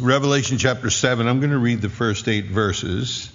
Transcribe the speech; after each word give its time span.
Revelation 0.00 0.56
chapter 0.56 0.88
7, 0.88 1.28
I'm 1.28 1.40
going 1.40 1.50
to 1.50 1.58
read 1.58 1.82
the 1.82 1.90
first 1.90 2.26
eight 2.26 2.46
verses. 2.46 3.30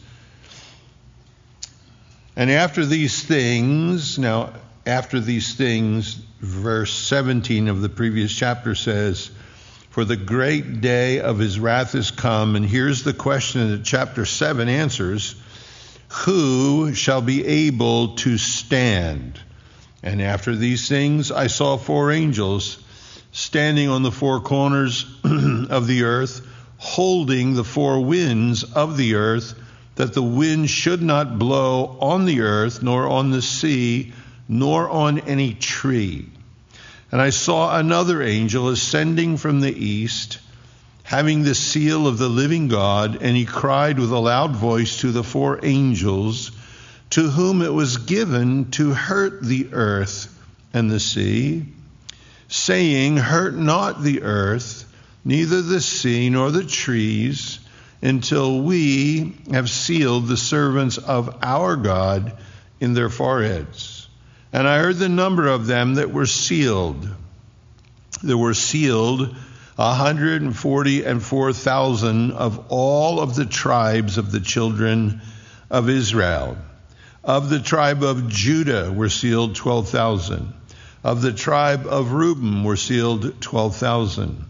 And 2.35 2.49
after 2.49 2.85
these 2.85 3.23
things, 3.23 4.17
now, 4.17 4.51
after 4.85 5.19
these 5.19 5.53
things, 5.53 6.15
verse 6.39 6.91
17 6.91 7.67
of 7.67 7.81
the 7.81 7.89
previous 7.89 8.33
chapter 8.33 8.73
says, 8.73 9.29
For 9.91 10.05
the 10.05 10.15
great 10.15 10.81
day 10.81 11.19
of 11.19 11.37
his 11.37 11.59
wrath 11.59 11.93
is 11.93 12.09
come. 12.09 12.55
And 12.55 12.65
here's 12.65 13.03
the 13.03 13.13
question 13.13 13.71
that 13.71 13.83
chapter 13.83 14.25
7 14.25 14.67
answers 14.67 15.35
Who 16.25 16.95
shall 16.95 17.21
be 17.21 17.45
able 17.45 18.15
to 18.15 18.39
stand? 18.39 19.39
And 20.01 20.19
after 20.19 20.55
these 20.55 20.89
things, 20.89 21.31
I 21.31 21.47
saw 21.47 21.77
four 21.77 22.11
angels 22.11 22.83
standing 23.31 23.89
on 23.89 24.01
the 24.01 24.11
four 24.11 24.39
corners 24.39 25.05
of 25.23 25.85
the 25.85 26.03
earth 26.03 26.41
holding 26.77 27.53
the 27.53 27.63
four 27.63 28.03
winds 28.03 28.63
of 28.63 28.97
the 28.97 29.15
earth, 29.15 29.53
that 29.95 30.13
the 30.13 30.23
wind 30.23 30.69
should 30.69 31.01
not 31.01 31.39
blow 31.39 31.97
on 32.01 32.25
the 32.25 32.41
earth, 32.41 32.83
nor 32.83 33.07
on 33.07 33.31
the 33.31 33.41
sea, 33.41 34.13
nor 34.47 34.89
on 34.89 35.19
any 35.19 35.53
tree. 35.53 36.27
And 37.11 37.21
I 37.21 37.29
saw 37.29 37.77
another 37.77 38.21
angel 38.21 38.69
ascending 38.69 39.37
from 39.37 39.61
the 39.61 39.73
east, 39.73 40.39
having 41.03 41.43
the 41.43 41.55
seal 41.55 42.07
of 42.07 42.17
the 42.17 42.27
living 42.27 42.67
God, 42.67 43.19
and 43.21 43.37
he 43.37 43.45
cried 43.45 43.99
with 43.99 44.11
a 44.11 44.19
loud 44.19 44.55
voice 44.55 44.97
to 45.01 45.11
the 45.11 45.23
four 45.23 45.59
angels, 45.63 46.51
to 47.11 47.29
whom 47.29 47.61
it 47.61 47.73
was 47.73 47.97
given 47.97 48.71
to 48.71 48.93
hurt 48.93 49.41
the 49.41 49.69
earth 49.71 50.27
and 50.73 50.91
the 50.91 50.99
sea, 50.99 51.65
saying, 52.49 53.17
Hurt 53.17 53.55
not 53.55 54.03
the 54.03 54.23
earth 54.23 54.84
neither 55.25 55.61
the 55.61 55.81
sea 55.81 56.29
nor 56.29 56.51
the 56.51 56.63
trees, 56.63 57.59
until 58.01 58.61
we 58.61 59.35
have 59.51 59.69
sealed 59.69 60.27
the 60.27 60.37
servants 60.37 60.97
of 60.99 61.39
our 61.41 61.75
God 61.75 62.37
in 62.79 62.93
their 62.93 63.09
foreheads. 63.09 64.07
And 64.53 64.67
I 64.67 64.77
heard 64.77 64.97
the 64.97 65.09
number 65.09 65.47
of 65.47 65.65
them 65.65 65.95
that 65.95 66.13
were 66.13 66.27
sealed. 66.27 67.09
There 68.21 68.37
were 68.37 68.53
sealed 68.53 69.35
a 69.77 69.93
hundred 69.93 70.41
and 70.41 70.55
forty 70.55 71.03
and 71.03 71.21
four 71.21 71.51
thousand 71.51 72.31
of 72.31 72.67
all 72.69 73.19
of 73.19 73.35
the 73.35 73.45
tribes 73.45 74.17
of 74.17 74.31
the 74.31 74.39
children 74.39 75.21
of 75.69 75.89
Israel. 75.89 76.57
Of 77.23 77.49
the 77.49 77.59
tribe 77.59 78.03
of 78.03 78.29
Judah 78.29 78.93
were 78.93 79.09
sealed 79.09 79.55
twelve 79.55 79.89
thousand. 79.89 80.53
Of 81.03 81.21
the 81.21 81.33
tribe 81.33 81.87
of 81.87 82.11
Reuben 82.11 82.63
were 82.63 82.77
sealed 82.77 83.41
twelve 83.41 83.75
thousand. 83.75 84.45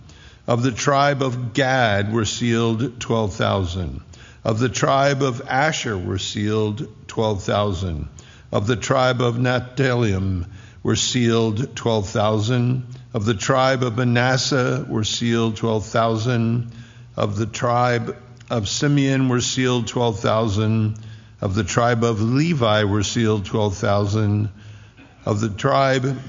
Of 0.47 0.61
the 0.61 0.71
tribe 0.71 1.23
of 1.23 1.53
Gad 1.53 2.13
were 2.13 2.25
sealed 2.25 2.99
12,000. 2.99 4.01
Of 4.43 4.59
the 4.59 4.69
tribe 4.69 5.23
of 5.23 5.41
Asher 5.47 5.97
were 5.97 6.19
sealed 6.19 6.87
12,000. 7.07 8.07
Of 8.51 8.67
the 8.67 8.75
tribe 8.75 9.21
of 9.21 9.39
Naphtali 9.39 10.15
were 10.83 10.95
sealed 10.95 11.75
12,000. 11.75 12.85
Of 13.15 13.25
the 13.25 13.33
tribe 13.33 13.81
of 13.81 13.97
Manasseh 13.97 14.85
were 14.87 15.03
sealed 15.03 15.55
12,000. 15.55 16.71
Of 17.17 17.37
the 17.37 17.47
tribe 17.47 18.15
of 18.51 18.69
Simeon 18.69 19.29
were 19.29 19.41
sealed 19.41 19.87
12,000. 19.87 20.95
Of 21.41 21.55
the 21.55 21.63
tribe 21.63 22.03
of 22.03 22.21
Levi 22.21 22.83
were 22.83 23.01
sealed 23.01 23.45
12,000. 23.45 24.49
Of 25.25 25.41
the 25.41 25.49
tribe 25.49 26.19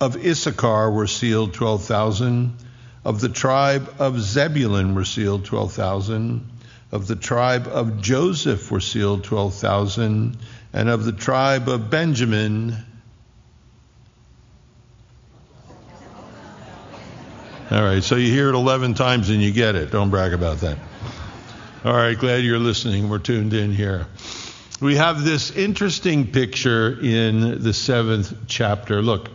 of 0.00 0.16
Issachar 0.16 0.90
were 0.90 1.06
sealed 1.06 1.54
12,000. 1.54 2.56
Of 3.04 3.20
the 3.20 3.28
tribe 3.28 3.94
of 3.98 4.20
Zebulun 4.20 4.94
were 4.94 5.04
sealed 5.04 5.44
12,000. 5.44 6.48
Of 6.92 7.06
the 7.06 7.16
tribe 7.16 7.66
of 7.66 8.00
Joseph 8.00 8.70
were 8.70 8.80
sealed 8.80 9.24
12,000. 9.24 10.36
And 10.72 10.88
of 10.88 11.04
the 11.04 11.12
tribe 11.12 11.68
of 11.68 11.90
Benjamin, 11.90 12.76
All 17.72 17.82
right, 17.82 18.04
so 18.04 18.16
you 18.16 18.30
hear 18.30 18.50
it 18.50 18.54
11 18.54 18.92
times 18.92 19.30
and 19.30 19.40
you 19.40 19.50
get 19.50 19.76
it. 19.76 19.90
Don't 19.90 20.10
brag 20.10 20.34
about 20.34 20.58
that. 20.58 20.76
All 21.86 21.94
right, 21.94 22.18
glad 22.18 22.44
you're 22.44 22.58
listening. 22.58 23.08
We're 23.08 23.18
tuned 23.18 23.54
in 23.54 23.72
here. 23.72 24.08
We 24.82 24.96
have 24.96 25.24
this 25.24 25.50
interesting 25.50 26.30
picture 26.32 26.98
in 27.00 27.62
the 27.62 27.72
seventh 27.72 28.34
chapter. 28.46 29.00
Look, 29.00 29.30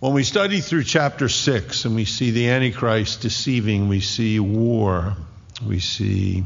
when 0.00 0.12
we 0.12 0.22
study 0.22 0.60
through 0.60 0.84
chapter 0.84 1.28
6 1.28 1.84
and 1.84 1.96
we 1.96 2.04
see 2.04 2.30
the 2.30 2.50
Antichrist 2.50 3.20
deceiving, 3.20 3.88
we 3.88 4.00
see 4.00 4.38
war, 4.38 5.16
we 5.66 5.80
see 5.80 6.44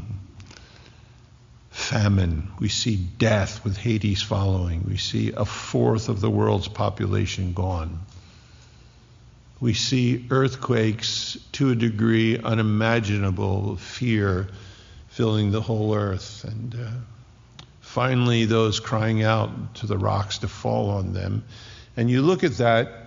famine, 1.69 2.51
we 2.59 2.67
see 2.67 2.95
death 2.95 3.63
with 3.63 3.77
Hades 3.77 4.23
following, 4.23 4.83
we 4.87 4.97
see 4.97 5.33
a 5.37 5.45
fourth 5.45 6.09
of 6.09 6.19
the 6.19 6.31
world's 6.31 6.67
population 6.67 7.53
gone. 7.53 7.99
We 9.59 9.75
see 9.75 10.25
earthquakes 10.31 11.37
to 11.53 11.69
a 11.69 11.75
degree 11.75 12.39
unimaginable, 12.39 13.75
fear 13.75 14.47
filling 15.09 15.51
the 15.51 15.61
whole 15.61 15.93
earth, 15.93 16.43
and 16.43 16.73
uh, 16.73 17.65
finally 17.81 18.45
those 18.45 18.79
crying 18.79 19.21
out 19.21 19.75
to 19.75 19.85
the 19.85 19.97
rocks 19.97 20.39
to 20.39 20.47
fall 20.47 20.89
on 20.89 21.13
them. 21.13 21.43
And 21.95 22.09
you 22.09 22.23
look 22.23 22.43
at 22.43 22.57
that 22.57 23.02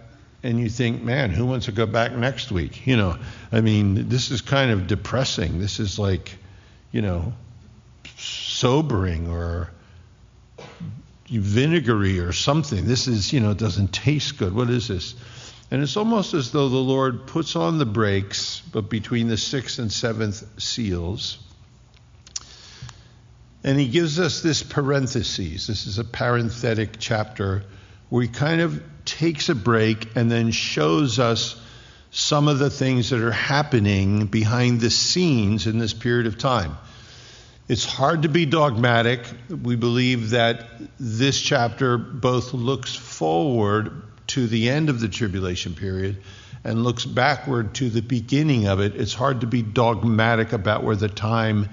and 0.46 0.60
you 0.60 0.68
think, 0.68 1.02
man, 1.02 1.30
who 1.30 1.44
wants 1.44 1.66
to 1.66 1.72
go 1.72 1.86
back 1.86 2.12
next 2.12 2.52
week? 2.52 2.86
You 2.86 2.96
know, 2.96 3.18
I 3.50 3.60
mean, 3.60 4.08
this 4.08 4.30
is 4.30 4.42
kind 4.42 4.70
of 4.70 4.86
depressing. 4.86 5.58
This 5.58 5.80
is 5.80 5.98
like, 5.98 6.38
you 6.92 7.02
know, 7.02 7.32
sobering 8.16 9.28
or 9.28 9.72
vinegary 11.28 12.20
or 12.20 12.30
something. 12.30 12.86
This 12.86 13.08
is, 13.08 13.32
you 13.32 13.40
know, 13.40 13.50
it 13.50 13.58
doesn't 13.58 13.92
taste 13.92 14.38
good. 14.38 14.54
What 14.54 14.70
is 14.70 14.86
this? 14.86 15.16
And 15.72 15.82
it's 15.82 15.96
almost 15.96 16.32
as 16.32 16.52
though 16.52 16.68
the 16.68 16.76
Lord 16.76 17.26
puts 17.26 17.56
on 17.56 17.78
the 17.78 17.86
brakes, 17.86 18.62
but 18.72 18.88
between 18.88 19.26
the 19.26 19.36
sixth 19.36 19.80
and 19.80 19.90
seventh 19.90 20.62
seals. 20.62 21.38
And 23.64 23.80
he 23.80 23.88
gives 23.88 24.20
us 24.20 24.42
this 24.42 24.62
parenthesis. 24.62 25.66
This 25.66 25.88
is 25.88 25.98
a 25.98 26.04
parenthetic 26.04 27.00
chapter 27.00 27.64
where 28.08 28.22
he 28.22 28.28
kind 28.28 28.60
of 28.60 28.82
takes 29.04 29.48
a 29.48 29.54
break 29.54 30.16
and 30.16 30.30
then 30.30 30.50
shows 30.50 31.18
us 31.18 31.60
some 32.10 32.48
of 32.48 32.58
the 32.58 32.70
things 32.70 33.10
that 33.10 33.20
are 33.20 33.32
happening 33.32 34.26
behind 34.26 34.80
the 34.80 34.90
scenes 34.90 35.66
in 35.66 35.78
this 35.78 35.92
period 35.92 36.26
of 36.26 36.38
time. 36.38 36.76
It's 37.68 37.84
hard 37.84 38.22
to 38.22 38.28
be 38.28 38.46
dogmatic. 38.46 39.26
We 39.50 39.76
believe 39.76 40.30
that 40.30 40.66
this 41.00 41.40
chapter 41.40 41.98
both 41.98 42.54
looks 42.54 42.94
forward 42.94 44.02
to 44.28 44.46
the 44.46 44.70
end 44.70 44.88
of 44.88 45.00
the 45.00 45.08
tribulation 45.08 45.74
period 45.74 46.22
and 46.62 46.84
looks 46.84 47.04
backward 47.04 47.74
to 47.74 47.90
the 47.90 48.02
beginning 48.02 48.66
of 48.66 48.80
it. 48.80 48.94
It's 48.96 49.14
hard 49.14 49.40
to 49.40 49.46
be 49.46 49.62
dogmatic 49.62 50.52
about 50.52 50.84
where 50.84 50.96
the 50.96 51.08
time 51.08 51.68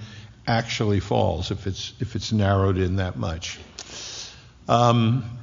actually 0.46 1.00
falls 1.00 1.52
if 1.52 1.68
it's 1.68 1.94
if 2.00 2.16
it's 2.16 2.32
narrowed 2.32 2.78
in 2.78 2.98
that 2.98 3.16
much. 3.16 3.60
Um, 4.68 5.43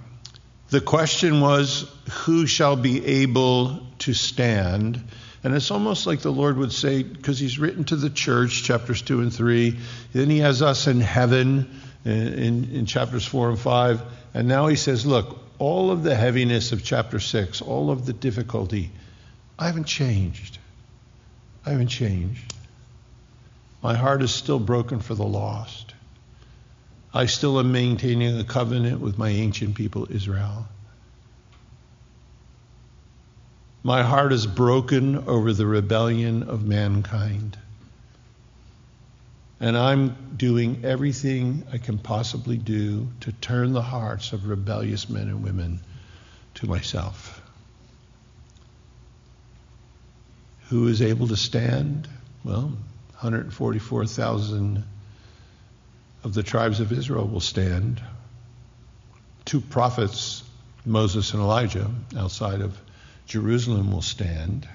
the 0.70 0.81
question 0.81 1.41
was, 1.41 1.91
who 2.10 2.47
shall 2.47 2.76
be 2.76 3.04
able 3.04 3.81
to 4.00 4.14
stand? 4.14 5.03
And 5.42 5.54
it's 5.54 5.70
almost 5.70 6.06
like 6.06 6.20
the 6.20 6.32
Lord 6.32 6.56
would 6.58 6.72
say, 6.72 7.03
because 7.03 7.38
He's 7.38 7.58
written 7.58 7.84
to 7.84 7.97
the 7.97 8.10
church, 8.10 8.62
chapters 8.62 9.03
2 9.03 9.20
and 9.20 9.34
3, 9.34 9.76
then 10.12 10.31
He 10.31 10.38
has 10.38 10.62
us 10.62 10.86
in 10.86 11.00
heaven 11.00 11.81
uh, 12.06 12.10
in, 12.10 12.70
in 12.72 12.86
chapters 12.86 13.26
4 13.26 13.50
and 13.50 13.58
5, 13.58 14.03
and 14.34 14.48
now 14.48 14.69
He 14.69 14.76
says, 14.76 15.04
look, 15.04 15.38
all 15.58 15.91
of 15.91 16.04
the 16.04 16.14
heaviness 16.14 16.72
of 16.72 16.84
chapter 16.84 17.19
6, 17.19 17.62
all 17.62 17.91
of 17.91 18.06
the 18.06 18.12
difficulty, 18.12 18.91
I 19.58 19.66
haven't 19.66 19.84
changed. 19.84 20.58
I 21.66 21.70
haven't 21.70 21.88
changed. 21.88 22.54
My 23.82 23.94
heart 23.94 24.23
is 24.23 24.32
still 24.32 24.58
broken 24.58 25.00
for 25.00 25.14
the 25.14 25.26
lost. 25.26 25.89
I 27.12 27.27
still 27.27 27.59
am 27.59 27.73
maintaining 27.73 28.39
a 28.39 28.45
covenant 28.45 29.01
with 29.01 29.19
my 29.19 29.31
ancient 29.31 29.75
people, 29.75 30.07
Israel. 30.11 30.69
My 33.83 34.03
heart 34.03 34.33
is 34.33 34.47
broken 34.47 35.17
over 35.29 35.53
the 35.53 35.67
rebellion 35.67 36.45
of 36.45 36.65
mankind. 36.65 37.57
And 39.59 39.77
I'm 39.77 40.35
doing 40.37 40.85
everything 40.85 41.65
I 41.73 41.79
can 41.79 41.99
possibly 41.99 42.57
do 42.57 43.09
to 43.21 43.33
turn 43.33 43.73
the 43.73 43.83
hearts 43.83 44.33
of 44.33 44.47
rebellious 44.47 45.09
men 45.09 45.29
and 45.29 45.43
women 45.43 45.81
to 46.55 46.67
myself. 46.67 47.43
Who 50.69 50.87
is 50.87 51.03
able 51.03 51.29
to 51.29 51.37
stand? 51.37 52.09
Well, 52.45 52.73
144,000 53.21 54.85
of 56.25 56.34
the 56.34 56.43
tribes 56.43 56.81
of 56.81 56.93
Israel 56.93 57.26
will 57.26 57.40
stand. 57.40 58.00
Two 59.44 59.61
prophets, 59.61 60.43
Moses 60.84 61.32
and 61.32 61.43
Elijah, 61.43 61.90
outside 62.17 62.61
of 62.61 62.78
Jerusalem 63.26 63.93
will 63.93 64.02
stand. 64.02 64.69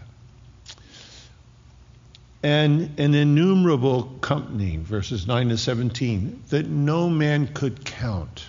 and 2.46 3.00
an 3.00 3.16
innumerable 3.16 4.04
company, 4.22 4.78
verses 4.78 5.26
9 5.26 5.50
to 5.50 5.58
17, 5.58 6.44
that 6.50 6.68
no 6.68 7.10
man 7.10 7.48
could 7.48 7.84
count, 7.84 8.46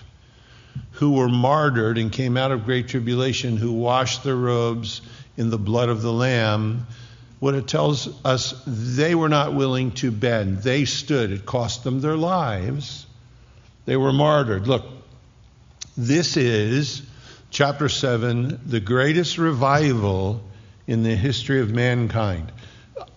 who 0.91 1.13
were 1.13 1.27
martyred 1.27 1.97
and 1.97 2.11
came 2.11 2.37
out 2.37 2.51
of 2.51 2.63
great 2.63 2.87
tribulation, 2.89 3.57
who 3.57 3.71
washed 3.71 4.23
their 4.23 4.35
robes 4.35 5.01
in 5.35 5.49
the 5.49 5.57
blood 5.57 5.89
of 5.89 6.03
the 6.03 6.13
Lamb. 6.13 6.85
What 7.39 7.53
it 7.53 7.67
tells 7.67 8.09
us, 8.25 8.61
they 8.65 9.13
were 9.13 9.29
not 9.29 9.53
willing 9.53 9.91
to 9.93 10.11
bend. 10.11 10.59
They 10.59 10.85
stood. 10.85 11.31
It 11.31 11.45
cost 11.45 11.83
them 11.83 12.01
their 12.01 12.15
lives. 12.15 13.05
They 13.85 13.95
were 13.95 14.11
martyred. 14.11 14.67
Look, 14.67 14.85
this 15.95 16.35
is, 16.35 17.03
chapter 17.51 17.89
7, 17.89 18.61
the 18.65 18.79
greatest 18.79 19.37
revival 19.37 20.43
in 20.87 21.03
the 21.03 21.15
history 21.15 21.61
of 21.61 21.71
mankind. 21.71 22.51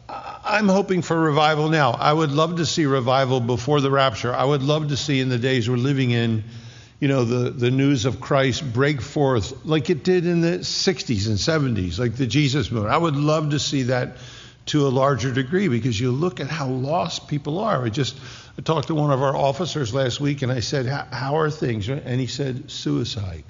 I'm 0.08 0.68
hoping 0.68 1.02
for 1.02 1.18
revival 1.18 1.68
now. 1.68 1.92
I 1.92 2.12
would 2.12 2.32
love 2.32 2.56
to 2.56 2.66
see 2.66 2.84
revival 2.84 3.40
before 3.40 3.80
the 3.80 3.90
rapture. 3.90 4.34
I 4.34 4.44
would 4.44 4.62
love 4.62 4.88
to 4.88 4.96
see 4.96 5.20
in 5.20 5.28
the 5.28 5.38
days 5.38 5.68
we're 5.68 5.76
living 5.76 6.10
in, 6.10 6.44
you 7.00 7.08
know, 7.08 7.24
the, 7.24 7.50
the 7.50 7.70
news 7.70 8.04
of 8.04 8.20
Christ 8.20 8.72
break 8.72 9.00
forth 9.00 9.64
like 9.64 9.88
it 9.88 10.04
did 10.04 10.26
in 10.26 10.42
the 10.42 10.58
60s 10.58 11.26
and 11.26 11.38
70s, 11.38 11.98
like 11.98 12.14
the 12.14 12.26
Jesus 12.26 12.70
movement. 12.70 12.94
I 12.94 12.98
would 12.98 13.16
love 13.16 13.50
to 13.50 13.58
see 13.58 13.84
that 13.84 14.18
to 14.66 14.86
a 14.86 14.90
larger 14.90 15.32
degree 15.32 15.68
because 15.68 15.98
you 15.98 16.12
look 16.12 16.40
at 16.40 16.48
how 16.48 16.68
lost 16.68 17.26
people 17.26 17.58
are. 17.58 17.84
I 17.84 17.88
just 17.88 18.18
I 18.58 18.62
talked 18.62 18.88
to 18.88 18.94
one 18.94 19.10
of 19.10 19.22
our 19.22 19.34
officers 19.34 19.94
last 19.94 20.20
week 20.20 20.42
and 20.42 20.52
I 20.52 20.60
said, 20.60 20.86
How 20.86 21.38
are 21.38 21.50
things? 21.50 21.88
And 21.88 22.20
he 22.20 22.26
said, 22.26 22.70
Suicide. 22.70 23.44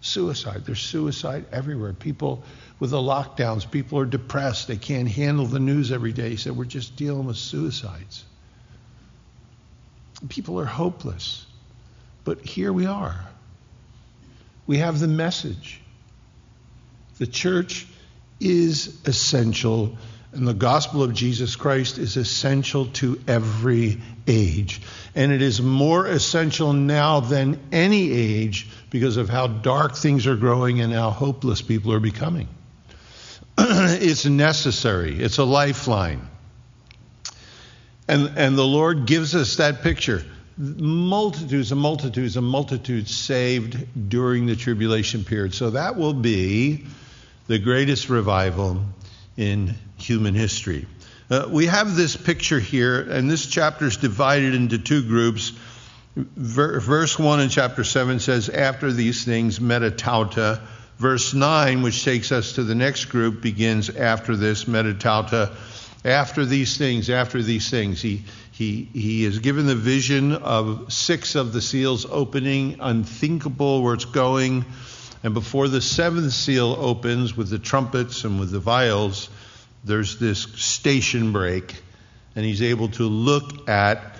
Suicide. 0.00 0.64
There's 0.66 0.82
suicide 0.82 1.46
everywhere. 1.52 1.92
People 1.92 2.42
with 2.80 2.90
the 2.90 2.98
lockdowns, 2.98 3.70
people 3.70 4.00
are 4.00 4.04
depressed. 4.04 4.66
They 4.66 4.76
can't 4.76 5.08
handle 5.08 5.46
the 5.46 5.60
news 5.60 5.92
every 5.92 6.12
day. 6.12 6.30
He 6.30 6.36
said, 6.36 6.56
We're 6.56 6.64
just 6.64 6.96
dealing 6.96 7.26
with 7.26 7.36
suicides. 7.36 8.24
People 10.28 10.58
are 10.58 10.66
hopeless. 10.66 11.45
But 12.26 12.40
here 12.40 12.72
we 12.72 12.86
are. 12.86 13.24
We 14.66 14.78
have 14.78 14.98
the 14.98 15.06
message. 15.06 15.80
The 17.18 17.26
church 17.28 17.86
is 18.40 19.00
essential, 19.06 19.96
and 20.32 20.46
the 20.46 20.52
gospel 20.52 21.04
of 21.04 21.14
Jesus 21.14 21.54
Christ 21.54 21.98
is 21.98 22.16
essential 22.16 22.86
to 22.94 23.20
every 23.28 24.00
age. 24.26 24.82
And 25.14 25.30
it 25.30 25.40
is 25.40 25.62
more 25.62 26.04
essential 26.04 26.72
now 26.72 27.20
than 27.20 27.60
any 27.70 28.10
age 28.10 28.68
because 28.90 29.18
of 29.18 29.28
how 29.28 29.46
dark 29.46 29.94
things 29.94 30.26
are 30.26 30.36
growing 30.36 30.80
and 30.80 30.92
how 30.92 31.10
hopeless 31.10 31.62
people 31.62 31.92
are 31.92 32.00
becoming. 32.00 32.48
it's 33.56 34.26
necessary, 34.26 35.22
it's 35.22 35.38
a 35.38 35.44
lifeline. 35.44 36.28
And, 38.08 38.32
and 38.36 38.58
the 38.58 38.66
Lord 38.66 39.06
gives 39.06 39.36
us 39.36 39.56
that 39.58 39.82
picture. 39.82 40.24
Multitudes 40.58 41.70
and 41.70 41.80
multitudes 41.80 42.36
and 42.36 42.46
multitudes 42.46 43.14
saved 43.14 44.08
during 44.08 44.46
the 44.46 44.56
tribulation 44.56 45.24
period. 45.24 45.54
So 45.54 45.70
that 45.70 45.96
will 45.96 46.14
be 46.14 46.86
the 47.46 47.58
greatest 47.58 48.08
revival 48.08 48.80
in 49.36 49.74
human 49.98 50.34
history. 50.34 50.86
Uh, 51.28 51.46
we 51.50 51.66
have 51.66 51.96
this 51.96 52.16
picture 52.16 52.60
here, 52.60 53.00
and 53.00 53.30
this 53.30 53.46
chapter 53.46 53.86
is 53.86 53.96
divided 53.96 54.54
into 54.54 54.78
two 54.78 55.02
groups. 55.02 55.52
Ver, 56.16 56.80
verse 56.80 57.18
1 57.18 57.40
in 57.40 57.48
chapter 57.48 57.84
7 57.84 58.20
says, 58.20 58.48
After 58.48 58.92
these 58.92 59.24
things, 59.24 59.58
metatauta. 59.58 60.60
Verse 60.98 61.34
9, 61.34 61.82
which 61.82 62.04
takes 62.04 62.32
us 62.32 62.52
to 62.52 62.62
the 62.62 62.74
next 62.74 63.06
group, 63.06 63.42
begins 63.42 63.90
after 63.90 64.36
this, 64.36 64.64
metatauta. 64.64 65.54
After 66.04 66.44
these 66.46 66.78
things, 66.78 67.10
after 67.10 67.42
these 67.42 67.68
things. 67.68 68.00
He, 68.00 68.24
he, 68.56 68.88
he 68.94 69.26
is 69.26 69.40
given 69.40 69.66
the 69.66 69.74
vision 69.74 70.32
of 70.32 70.90
six 70.90 71.34
of 71.34 71.52
the 71.52 71.60
seals 71.60 72.06
opening, 72.06 72.78
unthinkable 72.80 73.82
where 73.82 73.92
it's 73.92 74.06
going. 74.06 74.64
And 75.22 75.34
before 75.34 75.68
the 75.68 75.82
seventh 75.82 76.32
seal 76.32 76.74
opens 76.78 77.36
with 77.36 77.50
the 77.50 77.58
trumpets 77.58 78.24
and 78.24 78.40
with 78.40 78.50
the 78.50 78.58
vials, 78.58 79.28
there's 79.84 80.18
this 80.18 80.40
station 80.54 81.32
break, 81.32 81.74
and 82.34 82.46
he's 82.46 82.62
able 82.62 82.88
to 82.92 83.02
look 83.02 83.68
at 83.68 84.16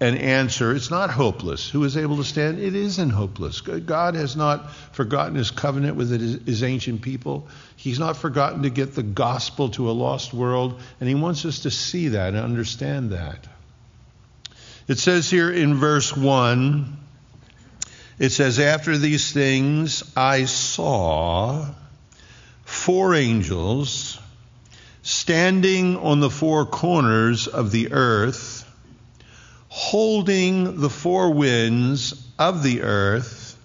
and 0.00 0.18
answer. 0.18 0.76
It's 0.76 0.90
not 0.90 1.08
hopeless. 1.08 1.70
Who 1.70 1.84
is 1.84 1.96
able 1.96 2.18
to 2.18 2.24
stand? 2.24 2.58
It 2.58 2.74
isn't 2.74 3.08
hopeless. 3.08 3.62
God 3.62 4.16
has 4.16 4.36
not 4.36 4.70
forgotten 4.92 5.34
his 5.34 5.50
covenant 5.50 5.96
with 5.96 6.10
his 6.44 6.62
ancient 6.62 7.00
people. 7.00 7.48
He's 7.76 7.98
not 7.98 8.18
forgotten 8.18 8.64
to 8.64 8.70
get 8.70 8.94
the 8.94 9.02
gospel 9.02 9.70
to 9.70 9.90
a 9.90 9.92
lost 9.92 10.34
world, 10.34 10.78
and 11.00 11.08
he 11.08 11.14
wants 11.14 11.46
us 11.46 11.60
to 11.60 11.70
see 11.70 12.08
that 12.08 12.34
and 12.34 12.36
understand 12.36 13.12
that. 13.12 13.48
It 14.88 14.98
says 14.98 15.30
here 15.30 15.50
in 15.50 15.74
verse 15.76 16.16
1 16.16 16.98
it 18.18 18.30
says, 18.30 18.58
After 18.58 18.98
these 18.98 19.32
things 19.32 20.02
I 20.16 20.44
saw 20.44 21.66
four 22.64 23.14
angels 23.14 24.18
standing 25.02 25.96
on 25.96 26.20
the 26.20 26.30
four 26.30 26.66
corners 26.66 27.46
of 27.46 27.70
the 27.70 27.92
earth, 27.92 28.68
holding 29.68 30.80
the 30.80 30.90
four 30.90 31.32
winds 31.32 32.14
of 32.38 32.62
the 32.62 32.82
earth, 32.82 33.56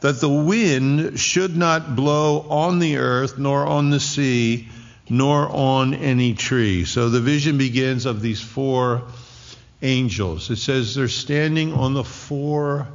that 0.00 0.20
the 0.20 0.28
wind 0.28 1.18
should 1.18 1.56
not 1.56 1.94
blow 1.94 2.40
on 2.48 2.78
the 2.78 2.96
earth, 2.96 3.38
nor 3.38 3.66
on 3.66 3.90
the 3.90 4.00
sea, 4.00 4.68
nor 5.08 5.48
on 5.48 5.94
any 5.94 6.34
tree. 6.34 6.84
So 6.84 7.08
the 7.08 7.20
vision 7.20 7.58
begins 7.58 8.06
of 8.06 8.20
these 8.20 8.40
four 8.40 9.02
angels. 9.82 10.50
It 10.50 10.56
says 10.56 10.94
they're 10.94 11.08
standing 11.08 11.74
on 11.74 11.94
the 11.94 12.04
four 12.04 12.88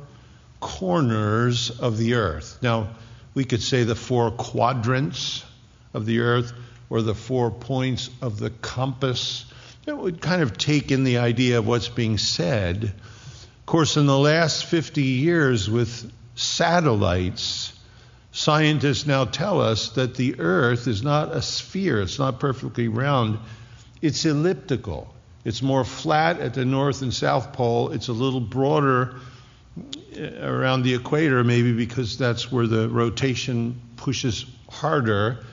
corners 0.59 1.69
of 1.69 1.97
the 1.97 2.15
earth. 2.15 2.57
Now, 2.61 2.89
we 3.33 3.45
could 3.45 3.61
say 3.61 3.83
the 3.83 3.95
four 3.95 4.31
quadrants 4.31 5.45
of 5.93 6.05
the 6.05 6.21
earth 6.21 6.53
or 6.89 7.01
the 7.01 7.13
four 7.13 7.51
points 7.51 8.09
of 8.21 8.39
the 8.39 8.49
compass. 8.49 9.45
That 9.85 9.97
would 9.97 10.21
kind 10.21 10.41
of 10.41 10.57
take 10.57 10.91
in 10.91 11.03
the 11.03 11.19
idea 11.19 11.59
of 11.59 11.67
what's 11.67 11.89
being 11.89 12.17
said. 12.17 12.83
Of 12.83 13.65
course, 13.65 13.97
in 13.97 14.05
the 14.05 14.17
last 14.17 14.65
50 14.65 15.03
years 15.03 15.69
with 15.69 16.11
satellites, 16.35 17.73
scientists 18.31 19.05
now 19.05 19.25
tell 19.25 19.61
us 19.61 19.89
that 19.91 20.15
the 20.15 20.39
earth 20.39 20.87
is 20.87 21.03
not 21.03 21.35
a 21.35 21.41
sphere, 21.41 22.01
it's 22.01 22.19
not 22.19 22.39
perfectly 22.39 22.87
round, 22.87 23.39
it's 24.01 24.25
elliptical. 24.25 25.13
It's 25.47 25.61
more 25.61 25.85
flat 25.85 26.41
at 26.41 26.55
the 26.55 26.65
north 26.65 27.01
and 27.01 27.13
south 27.13 27.53
pole, 27.53 27.91
it's 27.91 28.09
a 28.09 28.13
little 28.13 28.41
broader 28.41 29.15
eh, 30.13 30.45
around 30.45 30.83
the 30.83 30.93
equator, 30.93 31.41
maybe 31.41 31.71
because 31.71 32.17
that's 32.17 32.51
where 32.51 32.67
the 32.67 32.89
rotation 32.89 33.79
pushes 33.95 34.45
harder, 34.69 35.45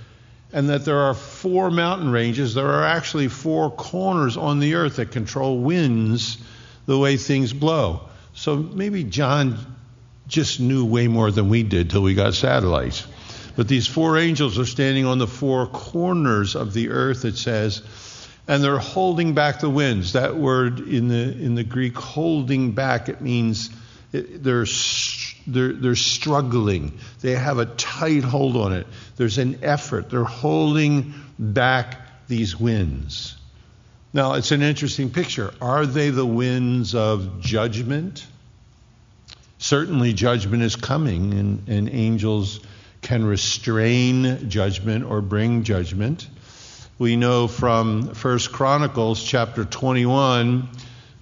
and 0.53 0.69
that 0.69 0.85
there 0.85 0.99
are 0.99 1.15
four 1.15 1.71
mountain 1.71 2.11
ranges. 2.11 2.55
There 2.55 2.67
are 2.67 2.83
actually 2.83 3.29
four 3.29 3.71
corners 3.71 4.37
on 4.37 4.59
the 4.59 4.75
earth 4.75 4.97
that 4.97 5.13
control 5.13 5.61
winds 5.61 6.39
the 6.87 6.99
way 6.99 7.17
things 7.17 7.53
blow. 7.53 8.09
So 8.33 8.57
maybe 8.57 9.05
John 9.05 9.77
just 10.27 10.59
knew 10.59 10.85
way 10.87 11.07
more 11.07 11.31
than 11.31 11.49
we 11.49 11.63
did 11.63 11.91
till 11.91 12.03
we 12.03 12.15
got 12.15 12.35
satellites. 12.35 13.07
But 13.55 13.69
these 13.69 13.87
four 13.87 14.19
angels 14.19 14.59
are 14.59 14.67
standing 14.67 15.07
on 15.07 15.19
the 15.19 15.29
four 15.29 15.69
corners 15.69 16.57
of 16.57 16.75
the 16.75 16.89
earth, 16.89 17.25
it 17.25 17.37
says, 17.37 17.81
and 18.47 18.63
they're 18.63 18.79
holding 18.79 19.35
back 19.35 19.61
the 19.61 19.71
winds. 19.71 20.13
That 20.13 20.37
word 20.37 20.81
in 20.81 21.09
the 21.09 21.33
in 21.33 21.55
the 21.55 21.65
Greek, 21.65 21.97
holding 21.97 22.73
back, 22.73 23.09
it 23.09 23.21
means 23.21 23.71
they're, 24.15 24.67
they're, 25.47 25.73
they're 25.73 25.97
struggling. 25.97 26.99
They 27.21 27.33
have 27.33 27.59
a 27.59 27.67
tight 27.67 28.23
hold 28.23 28.57
on 28.57 28.73
it. 28.73 28.87
There's 29.17 29.39
an 29.39 29.59
effort. 29.63 30.09
They're 30.11 30.23
holding 30.23 31.15
back 31.39 31.97
these 32.29 32.59
winds. 32.59 33.37
Now, 34.13 34.35
it's 34.35 34.53
an 34.53 34.63
interesting 34.63 35.11
picture. 35.11 35.53
Are 35.61 35.85
they 35.85 36.11
the 36.11 36.25
winds 36.25 36.95
of 36.95 37.41
judgment? 37.41 38.25
Certainly, 39.59 40.13
judgment 40.13 40.63
is 40.63 40.77
coming, 40.77 41.35
and, 41.35 41.69
and 41.69 41.89
angels 41.91 42.61
can 43.03 43.25
restrain 43.25 44.49
judgment 44.49 45.05
or 45.05 45.21
bring 45.21 45.65
judgment. 45.65 46.29
We 46.97 47.17
know 47.17 47.49
from 47.49 48.15
First 48.15 48.53
Chronicles 48.53 49.21
chapter 49.21 49.65
21, 49.65 50.69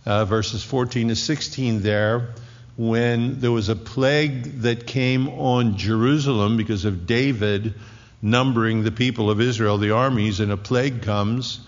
uh, 0.05 0.27
verses 0.27 0.63
14 0.63 1.09
to 1.09 1.17
16 1.17 1.81
there, 1.81 2.35
when 2.77 3.41
there 3.41 3.53
was 3.53 3.71
a 3.71 3.75
plague 3.75 4.61
that 4.61 4.87
came 4.87 5.31
on 5.31 5.79
Jerusalem 5.79 6.59
because 6.59 6.85
of 6.85 7.07
David 7.07 7.73
numbering 8.21 8.85
the 8.85 8.93
people 8.93 9.31
of 9.31 9.41
Israel, 9.41 9.79
the 9.79 9.93
armies, 9.93 10.41
and 10.41 10.53
a 10.53 10.59
plague 10.59 11.01
comes. 11.01 11.61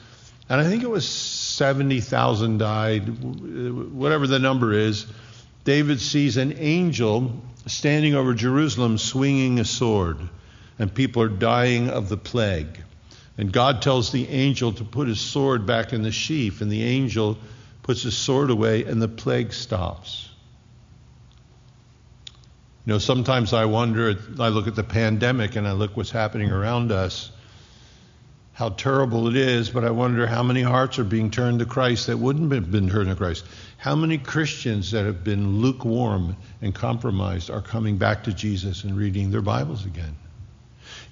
And 0.51 0.61
I 0.61 0.65
think 0.65 0.83
it 0.83 0.91
was 0.91 1.09
70,000 1.09 2.59
died, 2.59 3.09
whatever 3.09 4.27
the 4.27 4.39
number 4.39 4.75
is. 4.75 5.07
David 5.65 5.99
sees 5.99 6.37
an 6.37 6.59
angel 6.59 7.41
standing 7.65 8.15
over 8.15 8.35
Jerusalem 8.35 8.99
swinging 8.99 9.61
a 9.61 9.65
sword, 9.65 10.19
and 10.79 10.93
people 10.93 11.23
are 11.23 11.29
dying 11.31 11.89
of 11.89 12.11
the 12.11 12.19
plague. 12.19 12.83
And 13.37 13.53
God 13.53 13.83
tells 13.83 14.13
the 14.13 14.29
angel 14.29 14.73
to 14.75 14.85
put 14.85 15.09
his 15.09 15.21
sword 15.21 15.67
back 15.67 15.93
in 15.93 16.03
the 16.03 16.13
sheath, 16.13 16.61
and 16.61 16.71
the 16.71 16.85
angel 16.85 17.37
puts 17.83 18.03
his 18.03 18.17
sword 18.17 18.51
away, 18.51 18.85
and 18.85 19.03
the 19.03 19.09
plague 19.09 19.53
stops. 19.53 20.29
You 22.87 22.93
know, 22.93 22.99
sometimes 22.99 23.53
I 23.53 23.65
wonder, 23.65 24.15
I 24.39 24.49
look 24.49 24.67
at 24.69 24.75
the 24.75 24.85
pandemic 24.85 25.57
and 25.57 25.67
I 25.67 25.73
look 25.73 25.97
what's 25.97 26.11
happening 26.11 26.51
around 26.51 26.93
us, 26.93 27.33
how 28.53 28.69
terrible 28.69 29.27
it 29.27 29.37
is, 29.37 29.71
but 29.71 29.85
I 29.85 29.91
wonder 29.91 30.27
how 30.27 30.43
many 30.43 30.61
hearts 30.61 30.99
are 30.99 31.05
being 31.05 31.31
turned 31.31 31.61
to 31.61 31.65
Christ 31.65 32.09
that 32.09 32.19
wouldn't 32.19 32.53
have 32.53 32.71
been 32.71 32.91
turned 32.91 33.09
to 33.09 33.17
Christ. 33.17 33.47
How 33.79 33.97
many 33.97 34.19
Christians 34.19 34.91
that 34.91 35.07
have 35.07 35.25
been 35.25 35.61
lukewarm 35.61 36.37
and 36.61 36.75
compromised 36.75 37.51
are 37.51 37.63
coming 37.63 37.97
back 37.97 38.25
to 38.25 38.33
Jesus 38.33 38.85
and 38.85 38.97
reading 38.97 39.31
their 39.31 39.43
Bibles 39.43 39.87
again? 39.87 40.15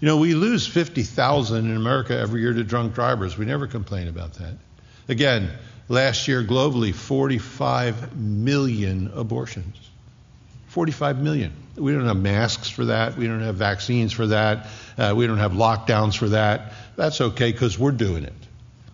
You 0.00 0.06
know, 0.06 0.16
we 0.16 0.34
lose 0.34 0.66
50,000 0.66 1.70
in 1.70 1.76
America 1.76 2.18
every 2.18 2.40
year 2.40 2.52
to 2.52 2.64
drunk 2.64 2.94
drivers. 2.94 3.38
We 3.38 3.46
never 3.46 3.66
complain 3.66 4.08
about 4.08 4.34
that. 4.34 4.54
Again, 5.08 5.50
last 5.88 6.28
year 6.28 6.42
globally, 6.42 6.94
45 6.94 8.16
million 8.16 9.10
abortions. 9.14 9.76
45 10.68 11.20
million. 11.20 11.52
We 11.76 11.92
don't 11.92 12.06
have 12.06 12.16
masks 12.16 12.68
for 12.68 12.86
that. 12.86 13.16
We 13.16 13.26
don't 13.26 13.42
have 13.42 13.56
vaccines 13.56 14.12
for 14.12 14.26
that. 14.28 14.68
Uh, 14.96 15.12
we 15.14 15.26
don't 15.26 15.38
have 15.38 15.52
lockdowns 15.52 16.16
for 16.16 16.30
that. 16.30 16.72
That's 16.96 17.20
okay 17.20 17.52
because 17.52 17.78
we're 17.78 17.92
doing 17.92 18.24
it. 18.24 18.32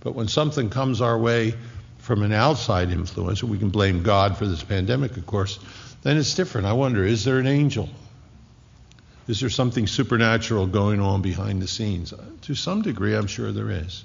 But 0.00 0.14
when 0.14 0.28
something 0.28 0.70
comes 0.70 1.00
our 1.00 1.18
way 1.18 1.54
from 1.98 2.22
an 2.22 2.32
outside 2.32 2.90
influence, 2.90 3.42
we 3.44 3.58
can 3.58 3.70
blame 3.70 4.02
God 4.02 4.36
for 4.36 4.46
this 4.46 4.62
pandemic, 4.62 5.16
of 5.16 5.26
course, 5.26 5.58
then 6.02 6.16
it's 6.16 6.34
different. 6.34 6.66
I 6.66 6.72
wonder 6.72 7.04
is 7.04 7.24
there 7.24 7.38
an 7.38 7.46
angel? 7.46 7.88
Is 9.28 9.40
there 9.40 9.50
something 9.50 9.86
supernatural 9.86 10.66
going 10.66 11.00
on 11.00 11.20
behind 11.20 11.60
the 11.60 11.68
scenes? 11.68 12.14
Uh, 12.14 12.24
to 12.42 12.54
some 12.54 12.80
degree, 12.80 13.14
I'm 13.14 13.26
sure 13.26 13.52
there 13.52 13.70
is. 13.70 14.04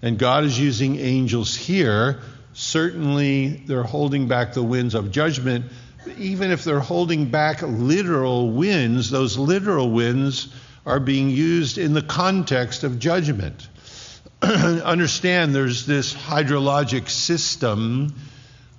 And 0.00 0.16
God 0.16 0.44
is 0.44 0.58
using 0.58 0.98
angels 0.98 1.56
here. 1.56 2.20
Certainly, 2.52 3.64
they're 3.66 3.82
holding 3.82 4.28
back 4.28 4.54
the 4.54 4.62
winds 4.62 4.94
of 4.94 5.10
judgment. 5.10 5.66
Even 6.18 6.52
if 6.52 6.62
they're 6.62 6.80
holding 6.80 7.30
back 7.30 7.62
literal 7.62 8.52
winds, 8.52 9.10
those 9.10 9.36
literal 9.36 9.90
winds 9.90 10.54
are 10.86 11.00
being 11.00 11.28
used 11.28 11.76
in 11.76 11.92
the 11.92 12.02
context 12.02 12.84
of 12.84 13.00
judgment. 13.00 13.68
Understand 14.42 15.52
there's 15.52 15.84
this 15.84 16.14
hydrologic 16.14 17.08
system 17.08 18.14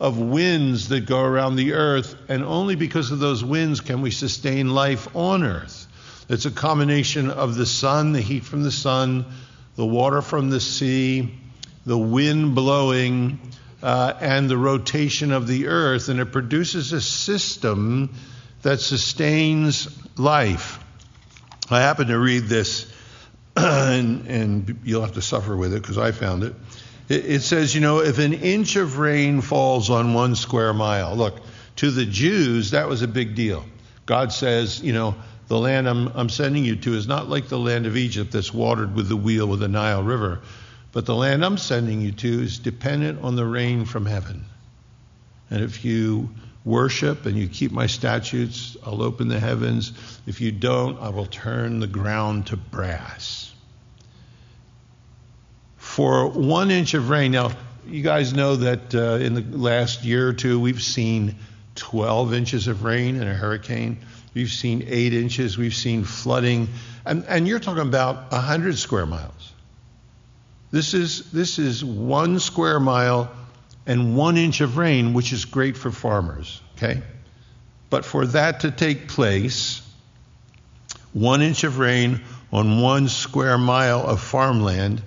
of 0.01 0.17
winds 0.17 0.89
that 0.89 1.05
go 1.05 1.24
around 1.24 1.58
the 1.58 1.74
earth, 1.74 2.15
and 2.27 2.43
only 2.43 2.75
because 2.75 3.12
of 3.12 3.20
those 3.20 3.43
winds 3.43 3.81
can 3.81 4.01
we 4.01 4.10
sustain 4.10 4.74
life 4.74 5.15
on 5.15 5.43
earth. 5.43 5.86
It's 6.27 6.46
a 6.46 6.51
combination 6.51 7.29
of 7.29 7.53
the 7.53 7.67
sun, 7.67 8.12
the 8.12 8.20
heat 8.20 8.43
from 8.43 8.63
the 8.63 8.72
sun, 8.72 9.25
the 9.75 9.86
water 9.86 10.24
from 10.24 10.50
the 10.50 10.60
sea, 10.60 11.38
the 11.86 11.98
wind 11.98 12.55
blowing, 12.55 13.39
uh, 13.84 14.13
and 14.20 14.50
the 14.50 14.58
rotation 14.58 15.31
of 15.31 15.46
the 15.46 15.67
earth, 15.67 16.10
and 16.10 16.20
it 16.20 16.31
produces 16.31 16.93
a 16.93 17.01
system 17.01 18.10
that 18.63 18.79
sustains 18.79 19.88
life. 20.17 20.84
I 21.70 21.79
happen 21.79 22.08
to 22.08 22.17
read 22.17 22.46
this, 22.46 22.91
and, 23.55 24.25
and 24.25 24.79
you'll 24.84 25.01
have 25.01 25.13
to 25.13 25.22
suffer 25.22 25.55
with 25.55 25.75
it 25.75 25.84
because 25.84 26.00
I 26.00 26.12
found 26.12 26.43
it. 26.43 26.55
It 27.12 27.41
says, 27.41 27.75
you 27.75 27.82
know, 27.82 28.00
if 28.00 28.20
an 28.20 28.32
inch 28.32 28.77
of 28.77 28.98
rain 28.98 29.41
falls 29.41 29.89
on 29.89 30.13
one 30.13 30.36
square 30.36 30.74
mile, 30.74 31.13
look, 31.13 31.41
to 31.77 31.91
the 31.91 32.06
Jews, 32.06 32.72
that 32.72 32.88
was 32.88 33.01
a 33.01 33.08
big 33.08 33.36
deal. 33.36 33.65
God 34.06 34.32
says, 34.32 34.82
you 34.82 34.94
know, 34.94 35.15
the 35.48 35.60
land 35.60 35.89
I'm, 35.89 36.08
I'm 36.10 36.30
sending 36.30 36.63
you 36.63 36.77
to 36.77 36.94
is 36.94 37.08
not 37.08 37.27
like 37.27 37.50
the 37.50 37.60
land 37.60 37.86
of 37.86 37.98
Egypt 37.98 38.32
that's 38.32 38.53
watered 38.53 38.96
with 38.96 39.10
the 39.10 39.18
wheel 39.18 39.46
with 39.46 39.60
the 39.60 39.68
Nile 39.68 40.01
River, 40.01 40.39
but 40.94 41.06
the 41.06 41.15
land 41.15 41.44
I'm 41.44 41.58
sending 41.58 42.00
you 42.00 42.13
to 42.13 42.44
is 42.44 42.60
dependent 42.60 43.22
on 43.24 43.36
the 43.36 43.46
rain 43.46 43.84
from 43.84 44.06
heaven. 44.06 44.46
And 45.50 45.63
if 45.63 45.84
you 45.84 46.30
worship 46.63 47.25
and 47.25 47.38
you 47.38 47.50
keep 47.50 47.74
my 47.74 47.88
statutes, 47.88 48.77
I'll 48.86 49.01
open 49.01 49.27
the 49.27 49.39
heavens. 49.39 49.91
If 50.25 50.39
you 50.39 50.53
don't, 50.53 50.98
I 51.01 51.10
will 51.10 51.25
turn 51.25 51.82
the 51.82 51.88
ground 51.88 52.48
to 52.48 52.58
brass 52.58 53.50
for 55.92 56.30
one 56.30 56.72
inch 56.72 56.94
of 56.94 57.10
rain. 57.10 57.34
Now, 57.34 57.52
you 57.86 58.02
guys 58.02 58.34
know 58.34 58.56
that 58.56 58.96
uh, 58.96 59.16
in 59.16 59.34
the 59.34 59.42
last 59.58 60.06
year 60.06 60.30
or 60.30 60.32
two, 60.32 60.58
we've 60.58 60.82
seen 60.82 61.36
12 61.76 62.34
inches 62.34 62.68
of 62.68 62.86
rain 62.86 63.18
in 63.18 63.28
a 63.28 63.34
hurricane. 63.34 63.98
We've 64.34 64.50
seen 64.50 64.86
eight 64.88 65.14
inches. 65.14 65.58
We've 65.58 65.76
seen 65.76 66.06
flooding. 66.06 66.70
And, 67.06 67.26
and 67.28 67.46
you're 67.46 67.60
talking 67.60 67.86
about 67.86 68.32
100 68.32 68.78
square 68.78 69.06
miles. 69.06 69.52
This 70.72 70.94
is, 70.94 71.30
this 71.32 71.60
is 71.60 71.84
one 71.84 72.40
square 72.40 72.80
mile 72.80 73.30
and 73.86 74.16
one 74.16 74.38
inch 74.38 74.62
of 74.62 74.78
rain, 74.78 75.14
which 75.14 75.34
is 75.34 75.44
great 75.44 75.76
for 75.76 75.92
farmers, 75.92 76.62
okay? 76.78 77.02
But 77.90 78.06
for 78.06 78.26
that 78.28 78.62
to 78.62 78.72
take 78.72 79.10
place, 79.10 79.82
one 81.12 81.42
inch 81.42 81.66
of 81.66 81.80
rain 81.80 82.22
on 82.54 82.82
one 82.82 83.10
square 83.10 83.58
mile 83.58 84.08
of 84.08 84.22
farmland 84.22 85.02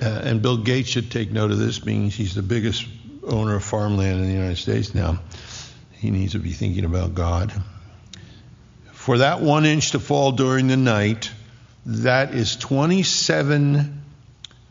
uh, 0.00 0.04
and 0.04 0.40
Bill 0.42 0.58
Gates 0.58 0.88
should 0.88 1.10
take 1.10 1.32
note 1.32 1.50
of 1.50 1.58
this, 1.58 1.78
being 1.78 2.10
he's 2.10 2.34
the 2.34 2.42
biggest 2.42 2.86
owner 3.24 3.56
of 3.56 3.64
farmland 3.64 4.20
in 4.20 4.26
the 4.26 4.32
United 4.32 4.56
States 4.56 4.94
now. 4.94 5.20
He 5.92 6.10
needs 6.10 6.32
to 6.32 6.38
be 6.38 6.52
thinking 6.52 6.84
about 6.84 7.14
God. 7.14 7.52
For 8.92 9.18
that 9.18 9.40
one 9.40 9.64
inch 9.64 9.92
to 9.92 10.00
fall 10.00 10.32
during 10.32 10.66
the 10.66 10.76
night, 10.76 11.30
that 11.86 12.34
is 12.34 12.56
27 12.56 14.02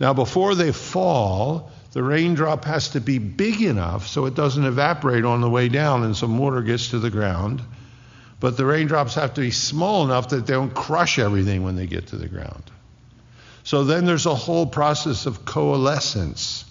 Now, 0.00 0.12
before 0.14 0.54
they 0.54 0.72
fall, 0.72 1.70
the 1.92 2.02
raindrop 2.02 2.64
has 2.64 2.90
to 2.90 3.00
be 3.00 3.18
big 3.18 3.60
enough 3.60 4.06
so 4.06 4.24
it 4.26 4.34
doesn't 4.34 4.64
evaporate 4.64 5.24
on 5.24 5.40
the 5.40 5.50
way 5.50 5.68
down 5.68 6.04
and 6.04 6.16
some 6.16 6.38
water 6.38 6.62
gets 6.62 6.90
to 6.90 6.98
the 6.98 7.10
ground. 7.10 7.62
But 8.40 8.56
the 8.56 8.64
raindrops 8.64 9.14
have 9.14 9.34
to 9.34 9.42
be 9.42 9.50
small 9.50 10.04
enough 10.04 10.30
that 10.30 10.46
they 10.46 10.54
don't 10.54 10.74
crush 10.74 11.18
everything 11.18 11.62
when 11.62 11.76
they 11.76 11.86
get 11.86 12.08
to 12.08 12.16
the 12.16 12.28
ground. 12.28 12.64
So 13.62 13.84
then 13.84 14.06
there's 14.06 14.26
a 14.26 14.34
whole 14.34 14.66
process 14.66 15.26
of 15.26 15.44
coalescence. 15.44 16.64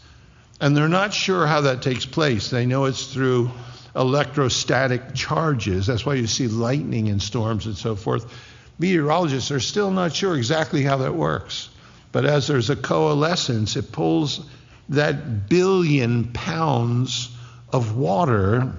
And 0.60 0.76
they're 0.76 0.90
not 0.90 1.14
sure 1.14 1.48
how 1.48 1.62
that 1.62 1.82
takes 1.82 2.06
place. 2.06 2.50
They 2.50 2.66
know 2.66 2.86
it's 2.86 3.14
through 3.14 3.52
electrostatic 3.96 5.14
charges. 5.14 5.86
That's 5.86 6.06
why 6.06 6.16
you 6.16 6.28
see 6.28 6.48
lightning 6.48 7.08
in 7.08 7.20
storms 7.20 7.68
and 7.68 7.78
so 7.78 7.96
forth. 7.96 8.32
Meteorologists 8.80 9.52
are 9.52 9.60
still 9.60 9.92
not 9.92 10.14
sure 10.14 10.36
exactly 10.36 10.82
how 10.82 10.98
that 10.98 11.14
works. 11.14 11.70
But 12.12 12.26
as 12.26 12.48
there's 12.48 12.70
a 12.70 12.76
coalescence, 12.76 13.76
it 13.76 13.92
pulls 13.92 14.46
that 14.92 15.48
billion 15.50 16.32
pounds 16.34 17.36
of 17.72 17.96
water 17.96 18.74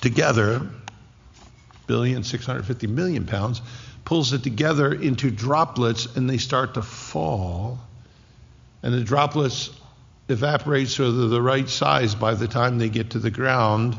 together, 0.00 0.68
billion, 1.86 2.22
650 2.22 2.86
million 2.86 3.26
pounds, 3.26 3.62
pulls 4.04 4.34
it 4.34 4.42
together 4.42 4.92
into 4.92 5.30
droplets 5.30 6.14
and 6.16 6.28
they 6.28 6.36
start 6.36 6.74
to 6.74 6.82
fall. 6.82 7.78
And 8.82 8.92
the 8.92 9.02
droplets 9.02 9.70
evaporate 10.28 10.88
so 10.88 11.10
they're 11.10 11.28
the 11.28 11.40
right 11.40 11.68
size 11.68 12.14
by 12.14 12.34
the 12.34 12.46
time 12.46 12.78
they 12.78 12.90
get 12.90 13.10
to 13.10 13.18
the 13.18 13.30
ground. 13.30 13.96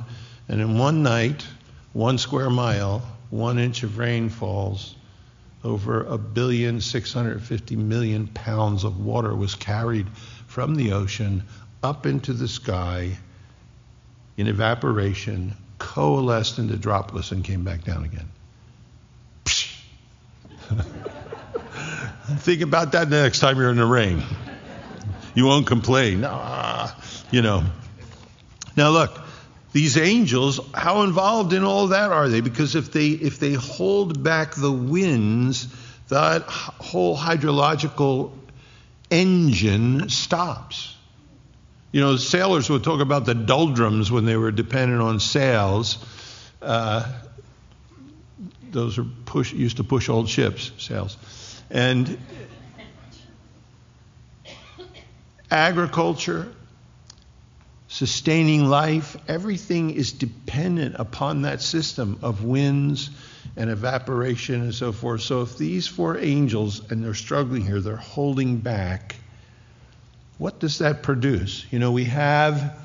And 0.48 0.62
in 0.62 0.77
one 0.77 1.01
night, 1.01 1.46
one 1.94 2.20
square 2.20 2.51
mile, 2.51 3.01
one 3.32 3.58
inch 3.58 3.82
of 3.82 3.98
rain 3.98 4.29
falls. 4.29 4.96
Over 5.63 6.03
a 6.03 6.20
billion, 6.20 6.82
650 6.82 7.75
million 7.77 8.27
pounds 8.27 8.84
of 8.84 9.03
water 9.03 9.36
was 9.36 9.55
carried 9.55 10.05
from 10.55 10.75
the 10.75 10.93
ocean 10.93 11.43
up 11.83 12.05
into 12.05 12.31
the 12.31 12.47
sky 12.47 13.17
in 14.38 14.47
evaporation, 14.47 15.53
coalesced 15.79 16.59
into 16.59 16.77
droplets, 16.77 17.33
and 17.33 17.43
came 17.43 17.65
back 17.65 17.83
down 17.83 18.05
again. 18.05 18.29
Think 22.38 22.62
about 22.62 22.93
that 22.93 23.09
the 23.09 23.21
next 23.21 23.39
time 23.39 23.57
you're 23.57 23.69
in 23.69 23.75
the 23.75 23.85
rain. 23.85 24.24
You 25.33 25.45
won't 25.45 25.67
complain. 25.67 26.24
Ah, 26.25 26.97
you 27.31 27.41
know. 27.41 27.65
Now 28.77 28.91
look, 28.91 29.19
these 29.74 29.97
angels, 29.97 30.62
how 30.74 31.01
involved 31.01 31.51
in 31.51 31.65
all 31.65 31.88
that 31.88 32.13
are 32.13 32.29
they? 32.29 32.39
Because 32.39 32.77
if 32.77 32.93
they 32.93 33.07
if 33.07 33.41
they 33.41 33.55
hold 33.55 34.24
back 34.24 34.55
the 34.55 34.71
winds, 34.71 35.67
that 36.07 36.43
whole 36.43 37.17
hydrological 37.17 38.31
engine 39.09 40.09
stops. 40.09 40.95
You 41.91 42.01
know, 42.01 42.17
sailors 42.17 42.69
would 42.69 42.83
talk 42.83 43.00
about 43.00 43.25
the 43.25 43.35
doldrums 43.35 44.12
when 44.12 44.25
they 44.25 44.35
were 44.35 44.51
dependent 44.51 45.01
on 45.01 45.19
sails. 45.19 45.97
Uh, 46.62 47.10
those 48.71 48.97
are 48.97 49.06
push 49.25 49.53
used 49.53 49.77
to 49.77 49.84
push 49.84 50.10
old 50.10 50.27
ships, 50.27 50.71
sails, 50.77 51.17
and 51.69 52.17
agriculture, 55.49 56.51
sustaining 57.88 58.65
life, 58.65 59.15
everything 59.27 59.91
is 59.91 60.12
dependent 60.12 60.95
upon 60.99 61.43
that 61.43 61.62
system 61.62 62.19
of 62.21 62.43
winds 62.43 63.10
and 63.55 63.69
evaporation 63.69 64.62
and 64.62 64.73
so 64.73 64.91
forth. 64.91 65.21
So 65.21 65.41
if 65.41 65.58
these 65.58 65.88
four 65.88 66.17
angels, 66.17 66.91
and 66.91 67.03
they're 67.03 67.13
struggling 67.13 67.65
here, 67.65 67.79
they're 67.79 67.95
holding 67.95 68.58
back, 68.58 69.15
what 70.38 70.60
does 70.60 70.79
that 70.79 71.03
produce? 71.03 71.65
You 71.71 71.79
know, 71.79 71.91
we 71.91 72.05
have 72.05 72.77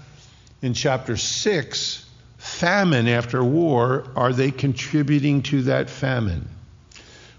in 0.63 0.75
chapter 0.75 1.17
6 1.17 2.07
famine 2.39 3.09
after 3.09 3.43
war. 3.43 4.07
Are 4.17 4.33
they 4.33 4.51
contributing 4.51 5.43
to 5.45 5.63
that 5.63 5.91
famine? 5.91 6.49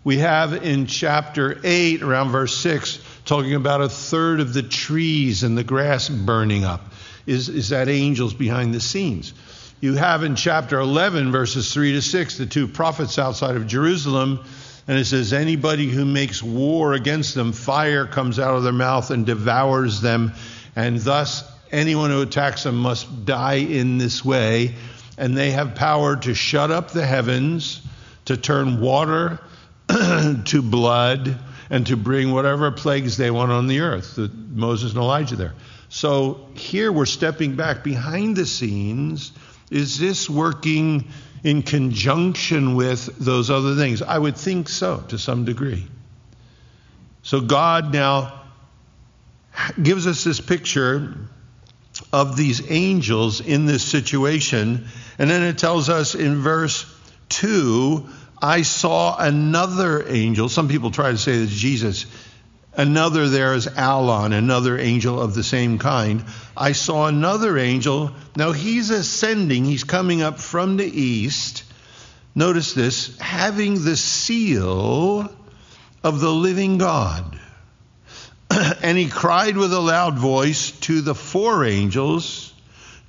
We 0.03 0.17
have 0.17 0.65
in 0.65 0.87
chapter 0.87 1.59
8, 1.63 2.01
around 2.01 2.29
verse 2.29 2.57
6, 2.57 2.99
talking 3.25 3.53
about 3.53 3.81
a 3.81 3.89
third 3.89 4.39
of 4.39 4.53
the 4.53 4.63
trees 4.63 5.43
and 5.43 5.57
the 5.57 5.63
grass 5.63 6.09
burning 6.09 6.65
up. 6.65 6.91
Is, 7.27 7.49
is 7.49 7.69
that 7.69 7.87
angels 7.87 8.33
behind 8.33 8.73
the 8.73 8.79
scenes? 8.79 9.33
You 9.81 9.95
have 9.95 10.21
in 10.21 10.35
chapter 10.35 10.79
11, 10.79 11.31
verses 11.31 11.73
3 11.73 11.93
to 11.93 12.03
6, 12.03 12.37
the 12.37 12.45
two 12.45 12.67
prophets 12.67 13.17
outside 13.17 13.55
of 13.55 13.65
Jerusalem. 13.65 14.45
And 14.87 14.99
it 14.99 15.05
says, 15.05 15.33
Anybody 15.33 15.89
who 15.89 16.05
makes 16.05 16.43
war 16.43 16.93
against 16.93 17.33
them, 17.33 17.51
fire 17.51 18.05
comes 18.05 18.37
out 18.37 18.55
of 18.55 18.61
their 18.61 18.73
mouth 18.73 19.09
and 19.09 19.25
devours 19.25 19.99
them. 19.99 20.33
And 20.75 20.99
thus, 20.99 21.43
anyone 21.71 22.11
who 22.11 22.21
attacks 22.21 22.61
them 22.61 22.77
must 22.77 23.25
die 23.25 23.55
in 23.55 23.97
this 23.97 24.23
way. 24.23 24.75
And 25.17 25.35
they 25.35 25.49
have 25.49 25.73
power 25.73 26.15
to 26.15 26.35
shut 26.35 26.69
up 26.69 26.91
the 26.91 27.05
heavens, 27.05 27.81
to 28.25 28.37
turn 28.37 28.81
water 28.81 29.39
to 29.87 30.61
blood, 30.61 31.39
and 31.71 31.87
to 31.87 31.97
bring 31.97 32.31
whatever 32.31 32.69
plagues 32.69 33.17
they 33.17 33.31
want 33.31 33.51
on 33.51 33.65
the 33.65 33.79
earth. 33.79 34.15
The, 34.15 34.29
Moses 34.53 34.91
and 34.91 35.01
Elijah 35.01 35.37
there. 35.37 35.53
So 35.89 36.49
here 36.53 36.91
we're 36.91 37.07
stepping 37.07 37.55
back 37.55 37.83
behind 37.83 38.35
the 38.35 38.45
scenes 38.45 39.31
is 39.71 39.97
this 39.97 40.29
working 40.29 41.07
in 41.43 41.63
conjunction 41.63 42.75
with 42.75 43.05
those 43.17 43.49
other 43.49 43.75
things? 43.75 44.01
I 44.01 44.19
would 44.19 44.37
think 44.37 44.69
so 44.69 45.03
to 45.07 45.17
some 45.17 45.45
degree. 45.45 45.87
So 47.23 47.41
God 47.41 47.93
now 47.93 48.41
gives 49.81 50.05
us 50.05 50.23
this 50.23 50.39
picture 50.39 51.15
of 52.11 52.35
these 52.35 52.69
angels 52.69 53.41
in 53.41 53.65
this 53.65 53.83
situation. 53.83 54.87
And 55.17 55.29
then 55.29 55.43
it 55.43 55.57
tells 55.57 55.89
us 55.89 56.15
in 56.15 56.41
verse 56.41 56.85
2 57.29 58.07
I 58.43 58.63
saw 58.63 59.15
another 59.17 60.07
angel. 60.07 60.49
Some 60.49 60.67
people 60.67 60.89
try 60.89 61.11
to 61.11 61.17
say 61.17 61.39
that 61.39 61.49
Jesus 61.49 62.05
Another 62.73 63.27
there 63.27 63.53
is 63.53 63.67
Alon, 63.67 64.31
another 64.31 64.77
angel 64.77 65.19
of 65.21 65.33
the 65.33 65.43
same 65.43 65.77
kind. 65.77 66.23
I 66.55 66.71
saw 66.71 67.07
another 67.07 67.57
angel. 67.57 68.11
Now 68.35 68.53
he's 68.53 68.89
ascending, 68.89 69.65
he's 69.65 69.83
coming 69.83 70.21
up 70.21 70.39
from 70.39 70.77
the 70.77 70.85
east. 70.85 71.63
Notice 72.33 72.73
this 72.73 73.17
having 73.19 73.83
the 73.83 73.97
seal 73.97 75.29
of 76.03 76.19
the 76.21 76.31
living 76.31 76.77
God. 76.77 77.37
and 78.81 78.97
he 78.97 79.09
cried 79.09 79.57
with 79.57 79.73
a 79.73 79.79
loud 79.79 80.17
voice 80.17 80.71
to 80.71 81.01
the 81.01 81.15
four 81.15 81.65
angels 81.65 82.53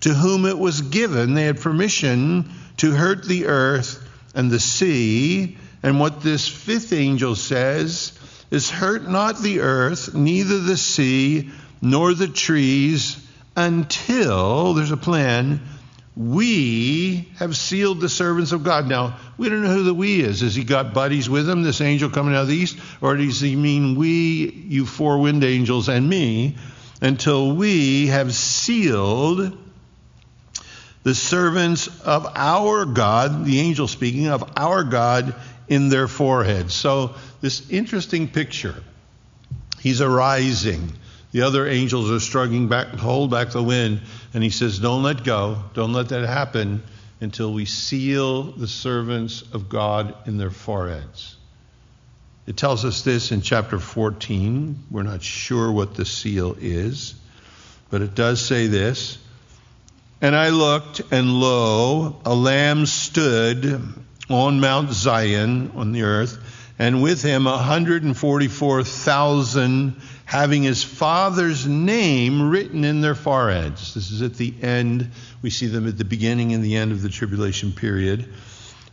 to 0.01 0.12
whom 0.12 0.44
it 0.44 0.59
was 0.59 0.83
given. 0.83 1.35
They 1.35 1.44
had 1.44 1.61
permission 1.61 2.51
to 2.79 2.90
hurt 2.90 3.25
the 3.25 3.46
earth 3.46 4.05
and 4.35 4.51
the 4.51 4.61
sea. 4.61 5.57
And 5.85 6.01
what 6.01 6.20
this 6.20 6.48
fifth 6.48 6.92
angel 6.92 7.37
says 7.37 8.18
is 8.53 8.69
hurt 8.69 9.09
not 9.09 9.41
the 9.41 9.61
earth, 9.61 10.15
neither 10.15 10.59
the 10.61 10.77
sea, 10.77 11.51
nor 11.81 12.12
the 12.12 12.29
trees, 12.29 13.17
until 13.57 14.75
there's 14.75 14.91
a 14.91 14.97
plan. 14.97 15.62
We 16.15 17.31
have 17.38 17.57
sealed 17.57 18.01
the 18.01 18.11
servants 18.11 18.53
of 18.53 18.62
God. 18.62 18.87
Now, 18.87 19.17
we 19.38 19.49
don't 19.49 19.62
know 19.62 19.73
who 19.73 19.85
the 19.85 19.95
we 19.95 20.21
is. 20.21 20.43
Has 20.43 20.55
he 20.55 20.65
got 20.65 20.93
buddies 20.93 21.31
with 21.31 21.49
him, 21.49 21.62
this 21.62 21.81
angel 21.81 22.11
coming 22.11 22.35
out 22.35 22.43
of 22.43 22.49
the 22.49 22.55
east? 22.55 22.77
Or 23.01 23.17
does 23.17 23.41
he 23.41 23.57
mean 23.57 23.95
we, 23.95 24.51
you 24.69 24.85
four 24.85 25.19
wind 25.19 25.43
angels, 25.45 25.88
and 25.88 26.07
me, 26.07 26.57
until 27.01 27.57
we 27.57 28.09
have 28.09 28.35
sealed 28.35 29.57
the 31.05 31.15
servants 31.15 31.88
of 32.03 32.31
our 32.37 32.85
God, 32.85 33.47
the 33.47 33.61
angel 33.61 33.88
speaking 33.88 34.29
of 34.29 34.45
our 34.59 34.85
God, 34.85 35.35
in 35.68 35.88
their 35.88 36.09
foreheads. 36.09 36.75
So 36.75 37.14
this 37.40 37.70
interesting 37.70 38.29
picture. 38.29 38.75
He's 39.81 40.01
arising. 40.01 40.92
The 41.33 41.42
other 41.42 41.66
angels 41.66 42.11
are 42.11 42.20
struggling 42.20 42.68
back, 42.68 42.92
to 42.92 42.98
hold 42.98 43.31
back 43.31 43.51
the 43.51 43.62
wind, 43.62 44.03
and 44.35 44.44
he 44.44 44.51
says, 44.51 44.79
Don't 44.79 45.03
let 45.03 45.25
go. 45.25 45.62
Don't 45.75 45.92
let 45.92 46.11
that 46.11 46.27
happen 46.27 46.83
until 47.20 47.53
we 47.53 47.64
seal 47.64 48.44
the 48.53 48.68
servants 48.68 49.42
of 49.53 49.68
God 49.68 50.14
in 50.27 50.38
their 50.38 50.51
foreheads. 50.51 51.37
It 52.46 52.57
tells 52.57 52.85
us 52.85 53.03
this 53.03 53.33
in 53.33 53.40
chapter 53.40 53.79
14. 53.79 54.85
We're 54.90 55.05
not 55.05 55.22
sure 55.22 55.70
what 55.70 55.94
the 55.94 56.05
seal 56.05 56.57
is, 56.61 57.14
but 57.88 58.03
it 58.03 58.14
does 58.14 58.44
say 58.44 58.66
this. 58.66 59.18
And 60.20 60.37
I 60.37 60.51
looked, 60.51 61.01
and 61.12 61.40
lo, 61.40 62.20
a 62.25 62.35
lamb 62.35 62.87
stood 62.87 63.83
on 64.35 64.61
Mount 64.61 64.92
Zion 64.92 65.73
on 65.75 65.92
the 65.92 66.03
earth, 66.03 66.38
and 66.79 67.03
with 67.03 67.23
him 67.23 67.45
144,000 67.45 69.97
having 70.25 70.62
his 70.62 70.83
father's 70.83 71.66
name 71.66 72.49
written 72.49 72.85
in 72.85 73.03
their 73.03 73.14
foreheads. 73.14 73.95
This 73.95 74.11
is 74.11 74.23
at 74.23 74.35
the 74.35 74.55
end. 74.62 75.11
We 75.42 75.51
see 75.51 75.66
them 75.66 75.87
at 75.87 75.99
the 75.99 76.05
beginning 76.05 76.55
and 76.55 76.64
the 76.64 76.77
end 76.77 76.92
of 76.92 77.03
the 77.03 77.11
tribulation 77.11 77.73
period. 77.73 78.27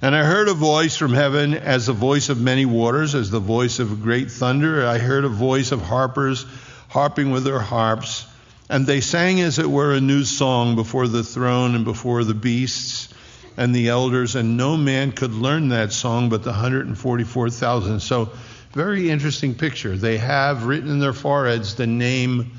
And 0.01 0.15
I 0.15 0.23
heard 0.23 0.47
a 0.47 0.53
voice 0.53 0.95
from 0.95 1.13
heaven 1.13 1.53
as 1.53 1.85
the 1.85 1.93
voice 1.93 2.29
of 2.29 2.39
many 2.39 2.65
waters, 2.65 3.15
as 3.15 3.29
the 3.29 3.39
voice 3.39 3.79
of 3.79 4.01
great 4.01 4.31
thunder. 4.31 4.85
I 4.85 4.97
heard 4.97 5.25
a 5.25 5.29
voice 5.29 5.71
of 5.71 5.81
harpers 5.81 6.45
harping 6.89 7.31
with 7.31 7.43
their 7.43 7.59
harps. 7.59 8.25
And 8.69 8.85
they 8.85 9.01
sang, 9.01 9.41
as 9.41 9.59
it 9.59 9.69
were, 9.69 9.93
a 9.93 10.01
new 10.01 10.25
song 10.25 10.75
before 10.75 11.07
the 11.07 11.23
throne 11.23 11.75
and 11.75 11.85
before 11.85 12.23
the 12.23 12.33
beasts 12.33 13.08
and 13.57 13.73
the 13.73 13.89
elders. 13.89 14.35
And 14.35 14.57
no 14.57 14.77
man 14.77 15.11
could 15.11 15.33
learn 15.33 15.69
that 15.69 15.91
song 15.91 16.29
but 16.29 16.43
the 16.43 16.51
144,000. 16.51 17.99
So, 17.99 18.31
very 18.71 19.09
interesting 19.09 19.55
picture. 19.55 19.97
They 19.97 20.17
have 20.17 20.65
written 20.65 20.89
in 20.89 20.99
their 20.99 21.13
foreheads 21.13 21.75
the 21.75 21.87
name 21.87 22.51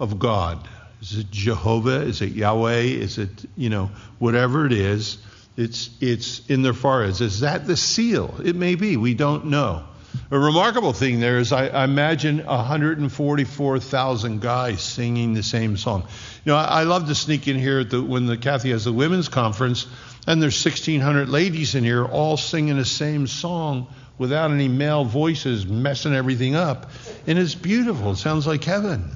of 0.00 0.18
God. 0.18 0.66
Is 1.00 1.18
it 1.18 1.30
Jehovah? 1.30 2.02
Is 2.02 2.20
it 2.20 2.32
Yahweh? 2.32 2.80
Is 2.80 3.18
it, 3.18 3.30
you 3.56 3.70
know, 3.70 3.90
whatever 4.18 4.66
it 4.66 4.72
is? 4.72 5.18
It's, 5.56 5.90
it's 6.00 6.44
in 6.48 6.62
their 6.62 6.74
foreheads. 6.74 7.20
Is 7.20 7.40
that 7.40 7.66
the 7.66 7.76
seal? 7.76 8.34
It 8.44 8.56
may 8.56 8.74
be. 8.74 8.96
We 8.96 9.14
don't 9.14 9.46
know. 9.46 9.84
A 10.30 10.38
remarkable 10.38 10.92
thing 10.92 11.20
there 11.20 11.38
is 11.38 11.52
I, 11.52 11.68
I 11.68 11.84
imagine 11.84 12.44
144,000 12.44 14.40
guys 14.40 14.82
singing 14.82 15.34
the 15.34 15.42
same 15.42 15.76
song. 15.76 16.02
You 16.44 16.52
know, 16.52 16.58
I, 16.58 16.80
I 16.80 16.82
love 16.84 17.06
to 17.08 17.14
sneak 17.14 17.48
in 17.48 17.58
here 17.58 17.84
the, 17.84 18.02
when 18.02 18.26
the 18.26 18.36
Kathy 18.36 18.70
has 18.70 18.84
the 18.84 18.92
women's 18.92 19.28
conference, 19.28 19.86
and 20.26 20.42
there's 20.42 20.64
1,600 20.64 21.28
ladies 21.28 21.74
in 21.74 21.84
here 21.84 22.04
all 22.04 22.36
singing 22.36 22.76
the 22.76 22.84
same 22.84 23.26
song 23.26 23.86
without 24.18 24.50
any 24.50 24.68
male 24.68 25.04
voices 25.04 25.66
messing 25.66 26.14
everything 26.14 26.54
up. 26.54 26.90
And 27.26 27.38
it's 27.38 27.54
beautiful. 27.54 28.12
It 28.12 28.16
sounds 28.16 28.46
like 28.46 28.64
heaven. 28.64 29.10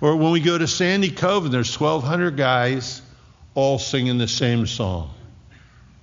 Or 0.00 0.16
when 0.16 0.32
we 0.32 0.40
go 0.40 0.58
to 0.58 0.66
Sandy 0.66 1.10
Cove 1.10 1.44
and 1.44 1.54
there's 1.54 1.78
1,200 1.78 2.36
guys 2.36 3.02
all 3.54 3.78
singing 3.78 4.18
the 4.18 4.28
same 4.28 4.66
song 4.66 5.10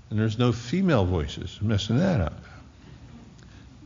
and 0.10 0.19
there's 0.19 0.39
no 0.39 0.51
female 0.51 1.05
voices 1.05 1.58
messing 1.62 1.99
that 1.99 2.19
up. 2.19 2.34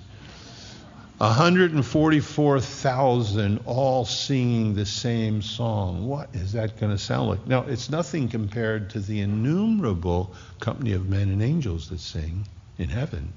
144,000 1.24 3.60
all 3.64 4.04
singing 4.04 4.74
the 4.74 4.84
same 4.84 5.40
song. 5.40 6.06
What 6.06 6.28
is 6.34 6.52
that 6.52 6.78
going 6.78 6.92
to 6.92 6.98
sound 6.98 7.30
like? 7.30 7.46
Now, 7.46 7.62
it's 7.62 7.88
nothing 7.88 8.28
compared 8.28 8.90
to 8.90 9.00
the 9.00 9.20
innumerable 9.20 10.34
company 10.60 10.92
of 10.92 11.08
men 11.08 11.30
and 11.30 11.42
angels 11.42 11.88
that 11.88 12.00
sing 12.00 12.46
in 12.76 12.90
heaven. 12.90 13.32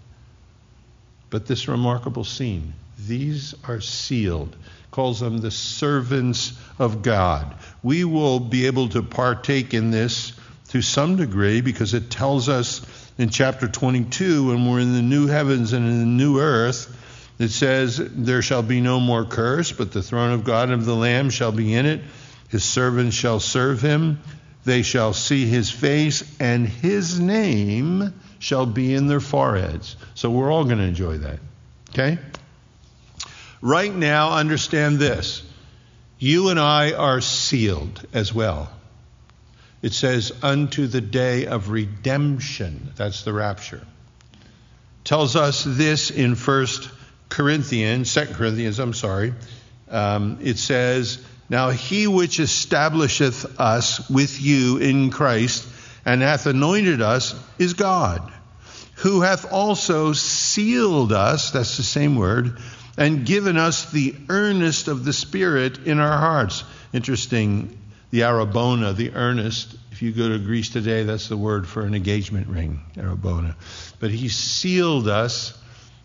But 1.30 1.46
this 1.46 1.70
remarkable 1.70 2.26
scene 2.26 2.74
these 3.00 3.56
are 3.64 3.80
sealed. 3.80 4.58
Calls 4.92 5.22
them 5.22 5.38
the 5.38 5.52
servants 5.52 6.52
of 6.80 7.04
God. 7.04 7.56
We 7.84 8.04
will 8.04 8.42
be 8.42 8.66
able 8.66 8.90
to 8.90 9.02
partake 9.04 9.74
in 9.74 9.92
this 9.92 10.34
to 10.70 10.82
some 10.82 11.16
degree 11.16 11.62
because 11.62 11.94
it 11.94 12.10
tells 12.10 12.50
us 12.50 12.82
in 13.18 13.30
chapter 13.30 13.70
22 13.70 14.48
when 14.48 14.70
we're 14.70 14.80
in 14.80 14.92
the 14.94 15.02
new 15.02 15.28
heavens 15.28 15.72
and 15.74 15.88
in 15.88 16.00
the 16.00 16.06
new 16.06 16.40
earth 16.40 16.94
it 17.40 17.50
says 17.50 17.98
there 17.98 18.42
shall 18.42 18.64
be 18.64 18.82
no 18.82 19.00
more 19.00 19.26
curse 19.26 19.72
but 19.72 19.92
the 19.92 20.04
throne 20.04 20.32
of 20.32 20.44
God 20.44 20.70
and 20.70 20.80
of 20.82 20.86
the 20.86 20.96
lamb 20.96 21.30
shall 21.30 21.52
be 21.52 21.74
in 21.74 21.86
it 21.86 22.02
his 22.50 22.64
servants 22.64 23.16
shall 23.16 23.40
serve 23.40 23.82
him 23.82 24.20
they 24.66 24.82
shall 24.82 25.14
see 25.14 25.46
his 25.46 25.70
face 25.70 26.24
and 26.40 26.68
his 26.68 27.20
name 27.20 28.14
shall 28.40 28.66
be 28.66 28.94
in 28.94 29.08
their 29.08 29.20
foreheads 29.20 29.96
so 30.16 30.30
we're 30.30 30.52
all 30.52 30.66
going 30.66 30.78
to 30.78 30.84
enjoy 30.84 31.18
that 31.18 31.40
okay 31.90 32.18
Right 33.62 33.94
now, 33.94 34.34
understand 34.34 35.00
this 35.00 35.44
you 36.20 36.50
and 36.50 36.60
I 36.60 36.94
are 36.94 37.22
sealed 37.22 38.06
as 38.14 38.34
well. 38.34 38.72
It 39.82 39.94
says, 39.94 40.32
unto 40.42 40.88
the 40.88 41.02
day 41.02 41.46
of 41.46 41.70
redemption. 41.70 42.92
That's 42.96 43.24
the 43.24 43.34
rapture. 43.34 43.86
Tells 45.04 45.36
us 45.36 45.64
this 45.64 46.10
in 46.10 46.36
1 46.36 46.68
Corinthians, 47.30 48.14
2 48.14 48.26
Corinthians, 48.34 48.80
I'm 48.80 48.94
sorry. 48.94 49.34
Um, 49.90 50.40
it 50.42 50.58
says, 50.58 51.24
Now 51.50 51.70
he 51.70 52.08
which 52.08 52.40
establisheth 52.40 53.60
us 53.60 54.10
with 54.10 54.42
you 54.42 54.78
in 54.78 55.12
Christ 55.12 55.68
and 56.06 56.22
hath 56.22 56.46
anointed 56.46 57.02
us 57.02 57.36
is 57.60 57.74
God, 57.74 58.32
who 58.96 59.22
hath 59.22 59.52
also 59.52 60.14
sealed 60.14 61.12
us, 61.12 61.52
that's 61.52 61.76
the 61.76 61.84
same 61.84 62.16
word, 62.16 62.60
and 62.98 63.26
given 63.26 63.58
us 63.58 63.92
the 63.92 64.16
earnest 64.30 64.88
of 64.88 65.04
the 65.04 65.14
Spirit 65.14 65.80
in 65.86 66.00
our 66.00 66.18
hearts. 66.18 66.64
Interesting, 66.94 67.78
the 68.10 68.24
Arabona, 68.24 68.94
the 68.94 69.14
earnest. 69.14 69.76
If 69.92 70.02
you 70.02 70.14
go 70.14 70.30
to 70.30 70.40
Greece 70.40 70.70
today, 70.70 71.04
that's 71.04 71.28
the 71.28 71.38
word 71.38 71.68
for 71.68 71.84
an 71.84 71.94
engagement 71.94 72.48
ring, 72.48 72.80
Arabona. 72.98 73.58
But 74.00 74.12
he 74.12 74.30
sealed 74.30 75.10
us 75.10 75.62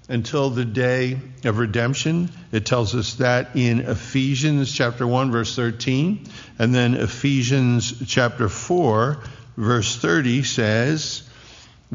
until 0.09 0.51
the 0.51 0.65
day 0.65 1.19
of 1.45 1.59
redemption. 1.59 2.31
It 2.51 2.67
tells 2.67 2.95
us 2.95 3.15
that 3.15 3.51
in 3.55 3.81
Ephesians 3.81 4.73
chapter 4.73 5.07
1 5.07 5.31
verse 5.31 5.55
13, 5.55 6.27
and 6.59 6.75
then 6.75 6.95
Ephesians 6.95 8.07
chapter 8.07 8.49
4 8.49 9.19
verse 9.57 9.97
30 9.97 10.43
says, 10.43 11.23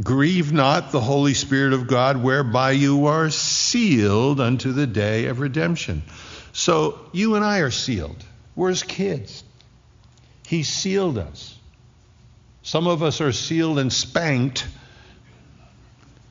Grieve 0.02 0.54
not 0.54 0.91
the 0.91 1.02
Holy 1.02 1.34
Spirit 1.34 1.74
of 1.74 1.88
God, 1.88 2.17
whereby 2.17 2.72
you 2.72 3.08
are 3.08 3.32
sealed 3.32 4.39
unto 4.39 4.72
the 4.72 4.86
day 4.86 5.26
of 5.26 5.39
redemption. 5.39 6.04
So 6.54 7.00
you 7.13 7.36
and 7.36 7.43
I 7.43 7.60
are 7.60 7.72
sealed. 7.72 8.24
We're 8.56 8.70
his 8.70 8.84
kids. 8.84 9.43
He 10.46 10.63
sealed 10.63 11.17
us. 11.17 11.58
Some 12.62 12.88
of 12.88 13.02
us 13.02 13.22
are 13.22 13.32
sealed 13.32 13.80
and 13.80 13.91
spanked, 13.91 14.67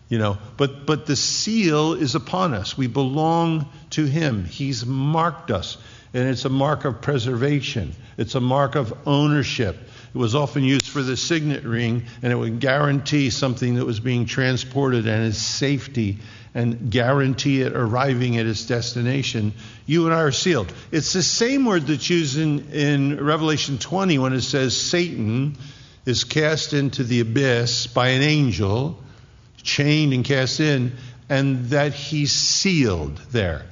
you 0.09 0.19
know, 0.19 0.39
but, 0.57 0.87
but 0.87 1.07
the 1.07 1.17
seal 1.17 1.95
is 1.95 2.15
upon 2.15 2.55
us. 2.55 2.79
We 2.79 2.87
belong 2.87 3.69
to 3.91 4.05
him. 4.05 4.45
He's 4.45 4.87
marked 4.87 5.51
us, 5.51 5.79
and 6.15 6.29
it's 6.29 6.45
a 6.45 6.49
mark 6.49 6.85
of 6.85 7.01
preservation, 7.01 7.95
it's 8.17 8.35
a 8.35 8.41
mark 8.41 8.75
of 8.75 8.97
ownership. 9.07 9.77
It 10.15 10.19
was 10.19 10.35
often 10.35 10.65
used 10.65 10.89
for 10.89 11.03
the 11.03 11.17
signet 11.17 11.65
ring, 11.65 12.05
and 12.23 12.33
it 12.33 12.37
would 12.37 12.61
guarantee 12.61 13.29
something 13.29 13.75
that 13.75 13.85
was 13.85 14.01
being 14.01 14.25
transported 14.25 15.07
and 15.07 15.27
its 15.27 15.37
safety 15.37 16.19
and 16.55 16.91
guarantee 16.91 17.61
it 17.61 17.75
arriving 17.75 18.39
at 18.39 18.47
its 18.47 18.65
destination. 18.65 19.53
You 19.85 20.07
and 20.07 20.15
I 20.15 20.23
are 20.23 20.33
sealed. 20.33 20.73
It's 20.91 21.13
the 21.13 21.23
same 21.23 21.67
word 21.67 21.87
that's 21.87 22.09
used 22.09 22.39
in, 22.39 22.71
in 22.71 23.23
Revelation 23.23 23.77
20 23.77 24.19
when 24.19 24.33
it 24.33 24.41
says 24.41 24.75
Satan 24.75 25.59
is 26.07 26.25
cast 26.25 26.73
into 26.73 27.05
the 27.05 27.21
abyss 27.21 27.89
by 27.89 28.09
an 28.09 28.23
angel, 28.23 28.99
chained 29.67 30.15
and 30.15 30.25
cast 30.25 30.61
in, 30.61 30.93
and 31.29 31.67
that 31.71 31.93
he's 31.93 32.33
sealed 32.33 33.17
there. 33.33 33.67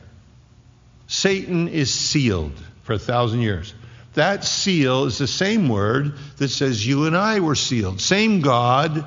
Satan 1.06 1.68
is 1.68 1.94
sealed 1.94 2.52
for 2.82 2.94
a 2.94 2.98
thousand 2.98 3.40
years. 3.40 3.72
That 4.14 4.44
seal 4.44 5.04
is 5.04 5.18
the 5.18 5.26
same 5.26 5.68
word 5.68 6.14
that 6.36 6.48
says 6.48 6.86
you 6.86 7.06
and 7.06 7.16
I 7.16 7.40
were 7.40 7.54
sealed. 7.54 8.00
Same 8.00 8.40
God, 8.40 9.04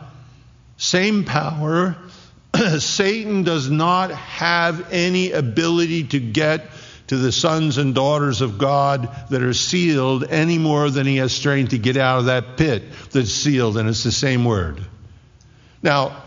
same 0.77 1.23
power. 1.23 1.95
Satan 2.79 3.43
does 3.43 3.69
not 3.69 4.11
have 4.11 4.91
any 4.91 5.31
ability 5.31 6.05
to 6.05 6.19
get 6.19 6.65
to 7.07 7.17
the 7.17 7.31
sons 7.31 7.77
and 7.77 7.95
daughters 7.95 8.41
of 8.41 8.57
God 8.57 9.09
that 9.29 9.41
are 9.41 9.53
sealed 9.53 10.25
any 10.25 10.57
more 10.57 10.89
than 10.89 11.07
he 11.07 11.17
has 11.17 11.33
strength 11.33 11.69
to 11.69 11.77
get 11.77 11.95
out 11.95 12.19
of 12.19 12.25
that 12.25 12.57
pit 12.57 12.83
that's 13.11 13.31
sealed, 13.31 13.77
and 13.77 13.87
it's 13.87 14.03
the 14.03 14.11
same 14.11 14.43
word. 14.43 14.81
Now, 15.81 16.21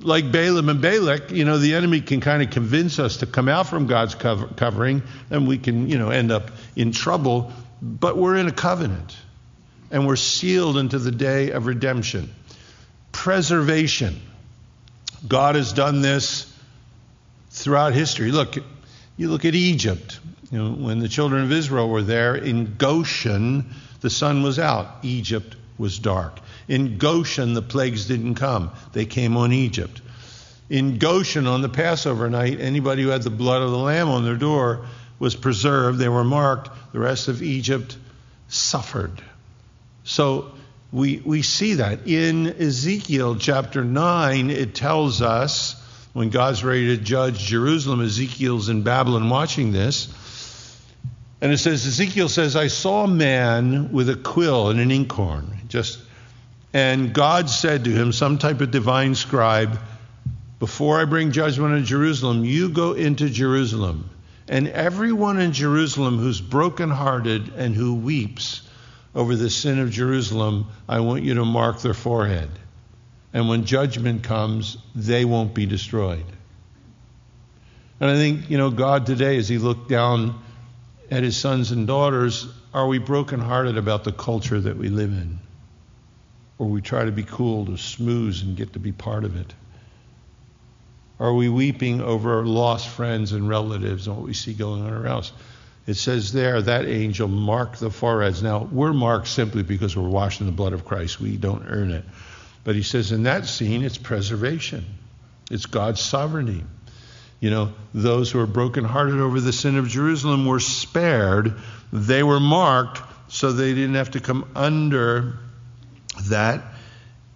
like 0.00 0.30
Balaam 0.30 0.68
and 0.68 0.80
Balak, 0.80 1.30
you 1.30 1.44
know, 1.44 1.58
the 1.58 1.74
enemy 1.74 2.00
can 2.00 2.20
kind 2.20 2.42
of 2.42 2.50
convince 2.50 2.98
us 2.98 3.18
to 3.18 3.26
come 3.26 3.48
out 3.48 3.66
from 3.66 3.86
God's 3.86 4.14
cover, 4.14 4.46
covering, 4.46 5.02
and 5.30 5.48
we 5.48 5.58
can, 5.58 5.88
you 5.88 5.98
know, 5.98 6.10
end 6.10 6.30
up 6.30 6.50
in 6.76 6.92
trouble. 6.92 7.52
But 7.82 8.16
we're 8.16 8.36
in 8.36 8.46
a 8.46 8.52
covenant 8.52 9.16
and 9.90 10.06
we're 10.06 10.16
sealed 10.16 10.76
into 10.76 10.98
the 10.98 11.10
day 11.10 11.50
of 11.50 11.66
redemption. 11.66 12.32
Preservation. 13.12 14.20
God 15.26 15.56
has 15.56 15.72
done 15.72 16.00
this 16.00 16.52
throughout 17.50 17.92
history. 17.92 18.30
Look, 18.30 18.56
You 19.16 19.30
look 19.30 19.44
at 19.44 19.54
Egypt. 19.54 20.20
You 20.52 20.58
know, 20.58 20.70
when 20.70 21.00
the 21.00 21.08
children 21.08 21.42
of 21.42 21.52
Israel 21.52 21.88
were 21.88 22.02
there 22.02 22.34
in 22.36 22.76
Goshen, 22.76 23.74
the 24.00 24.10
sun 24.10 24.42
was 24.42 24.58
out. 24.58 24.88
Egypt 25.02 25.56
was 25.76 25.98
dark. 25.98 26.38
In 26.68 26.98
Goshen, 26.98 27.54
the 27.54 27.62
plagues 27.62 28.06
didn't 28.06 28.34
come. 28.34 28.70
They 28.92 29.06
came 29.06 29.36
on 29.36 29.52
Egypt. 29.52 30.00
In 30.68 30.98
Goshen, 30.98 31.46
on 31.46 31.62
the 31.62 31.68
Passover 31.68 32.28
night, 32.28 32.60
anybody 32.60 33.02
who 33.02 33.08
had 33.08 33.22
the 33.22 33.30
blood 33.30 33.62
of 33.62 33.70
the 33.70 33.78
lamb 33.78 34.08
on 34.08 34.24
their 34.24 34.36
door 34.36 34.84
was 35.18 35.34
preserved. 35.34 35.98
They 35.98 36.10
were 36.10 36.24
marked. 36.24 36.70
The 36.92 37.00
rest 37.00 37.28
of 37.28 37.42
Egypt 37.42 37.96
suffered. 38.48 39.22
So 40.04 40.52
we, 40.92 41.22
we 41.24 41.42
see 41.42 41.74
that. 41.74 42.06
In 42.06 42.46
Ezekiel 42.46 43.36
chapter 43.36 43.82
9, 43.82 44.50
it 44.50 44.74
tells 44.74 45.22
us 45.22 45.82
when 46.12 46.30
God's 46.30 46.64
ready 46.64 46.96
to 46.96 47.02
judge 47.02 47.38
Jerusalem, 47.38 48.00
Ezekiel's 48.00 48.68
in 48.68 48.82
Babylon 48.82 49.28
watching 49.30 49.72
this. 49.72 50.12
And 51.40 51.52
it 51.52 51.58
says, 51.58 51.86
Ezekiel 51.86 52.28
says, 52.28 52.56
I 52.56 52.66
saw 52.66 53.04
a 53.04 53.08
man 53.08 53.92
with 53.92 54.10
a 54.10 54.16
quill 54.16 54.70
and 54.70 54.80
an 54.80 54.90
inkhorn. 54.90 55.46
Just 55.68 56.00
and 56.72 57.12
God 57.12 57.48
said 57.48 57.84
to 57.84 57.90
him, 57.90 58.12
some 58.12 58.38
type 58.38 58.60
of 58.60 58.70
divine 58.70 59.14
scribe, 59.14 59.78
before 60.58 61.00
I 61.00 61.04
bring 61.04 61.32
judgment 61.32 61.74
on 61.74 61.84
Jerusalem, 61.84 62.44
you 62.44 62.68
go 62.68 62.92
into 62.92 63.30
Jerusalem. 63.30 64.10
And 64.48 64.68
everyone 64.68 65.38
in 65.38 65.52
Jerusalem 65.52 66.18
who's 66.18 66.40
brokenhearted 66.40 67.52
and 67.54 67.74
who 67.74 67.94
weeps 67.94 68.62
over 69.14 69.36
the 69.36 69.50
sin 69.50 69.78
of 69.78 69.90
Jerusalem, 69.90 70.68
I 70.88 71.00
want 71.00 71.22
you 71.22 71.34
to 71.34 71.44
mark 71.44 71.80
their 71.80 71.94
forehead. 71.94 72.50
And 73.32 73.48
when 73.48 73.64
judgment 73.64 74.22
comes, 74.22 74.78
they 74.94 75.24
won't 75.24 75.54
be 75.54 75.66
destroyed. 75.66 76.24
And 78.00 78.10
I 78.10 78.14
think, 78.14 78.48
you 78.48 78.58
know, 78.58 78.70
God 78.70 79.06
today, 79.06 79.36
as 79.36 79.48
He 79.48 79.58
looked 79.58 79.88
down 79.88 80.40
at 81.10 81.22
His 81.22 81.36
sons 81.36 81.70
and 81.70 81.86
daughters, 81.86 82.46
are 82.72 82.86
we 82.86 82.98
brokenhearted 82.98 83.76
about 83.76 84.04
the 84.04 84.12
culture 84.12 84.60
that 84.60 84.76
we 84.76 84.88
live 84.88 85.10
in? 85.10 85.38
Or 86.58 86.66
we 86.66 86.82
try 86.82 87.04
to 87.04 87.12
be 87.12 87.22
cool, 87.22 87.66
to 87.66 87.76
smooth, 87.76 88.42
and 88.42 88.56
get 88.56 88.72
to 88.72 88.78
be 88.78 88.92
part 88.92 89.24
of 89.24 89.36
it? 89.36 89.54
Are 91.20 91.32
we 91.34 91.48
weeping 91.48 92.00
over 92.00 92.44
lost 92.44 92.88
friends 92.88 93.32
and 93.32 93.48
relatives 93.48 94.06
and 94.06 94.16
what 94.16 94.26
we 94.26 94.34
see 94.34 94.54
going 94.54 94.82
on 94.82 94.92
around 94.92 95.18
us? 95.18 95.32
It 95.86 95.94
says 95.94 96.32
there 96.32 96.60
that 96.60 96.84
angel 96.84 97.28
marked 97.28 97.80
the 97.80 97.90
foreheads. 97.90 98.42
Now, 98.42 98.68
we're 98.70 98.92
marked 98.92 99.28
simply 99.28 99.62
because 99.62 99.96
we're 99.96 100.08
washed 100.08 100.40
in 100.40 100.46
the 100.46 100.52
blood 100.52 100.74
of 100.74 100.84
Christ. 100.84 101.20
We 101.20 101.36
don't 101.36 101.64
earn 101.66 101.90
it. 101.90 102.04
But 102.62 102.74
he 102.74 102.82
says 102.82 103.10
in 103.10 103.22
that 103.22 103.46
scene, 103.46 103.82
it's 103.82 103.98
preservation, 103.98 104.84
it's 105.50 105.66
God's 105.66 106.00
sovereignty. 106.00 106.62
You 107.40 107.50
know, 107.50 107.72
those 107.94 108.30
who 108.30 108.40
are 108.40 108.46
brokenhearted 108.46 109.18
over 109.18 109.40
the 109.40 109.52
sin 109.52 109.76
of 109.76 109.88
Jerusalem 109.88 110.44
were 110.44 110.60
spared. 110.60 111.54
They 111.92 112.22
were 112.22 112.40
marked 112.40 113.00
so 113.28 113.52
they 113.52 113.74
didn't 113.74 113.94
have 113.94 114.10
to 114.12 114.20
come 114.20 114.50
under 114.54 115.38
that. 116.26 116.62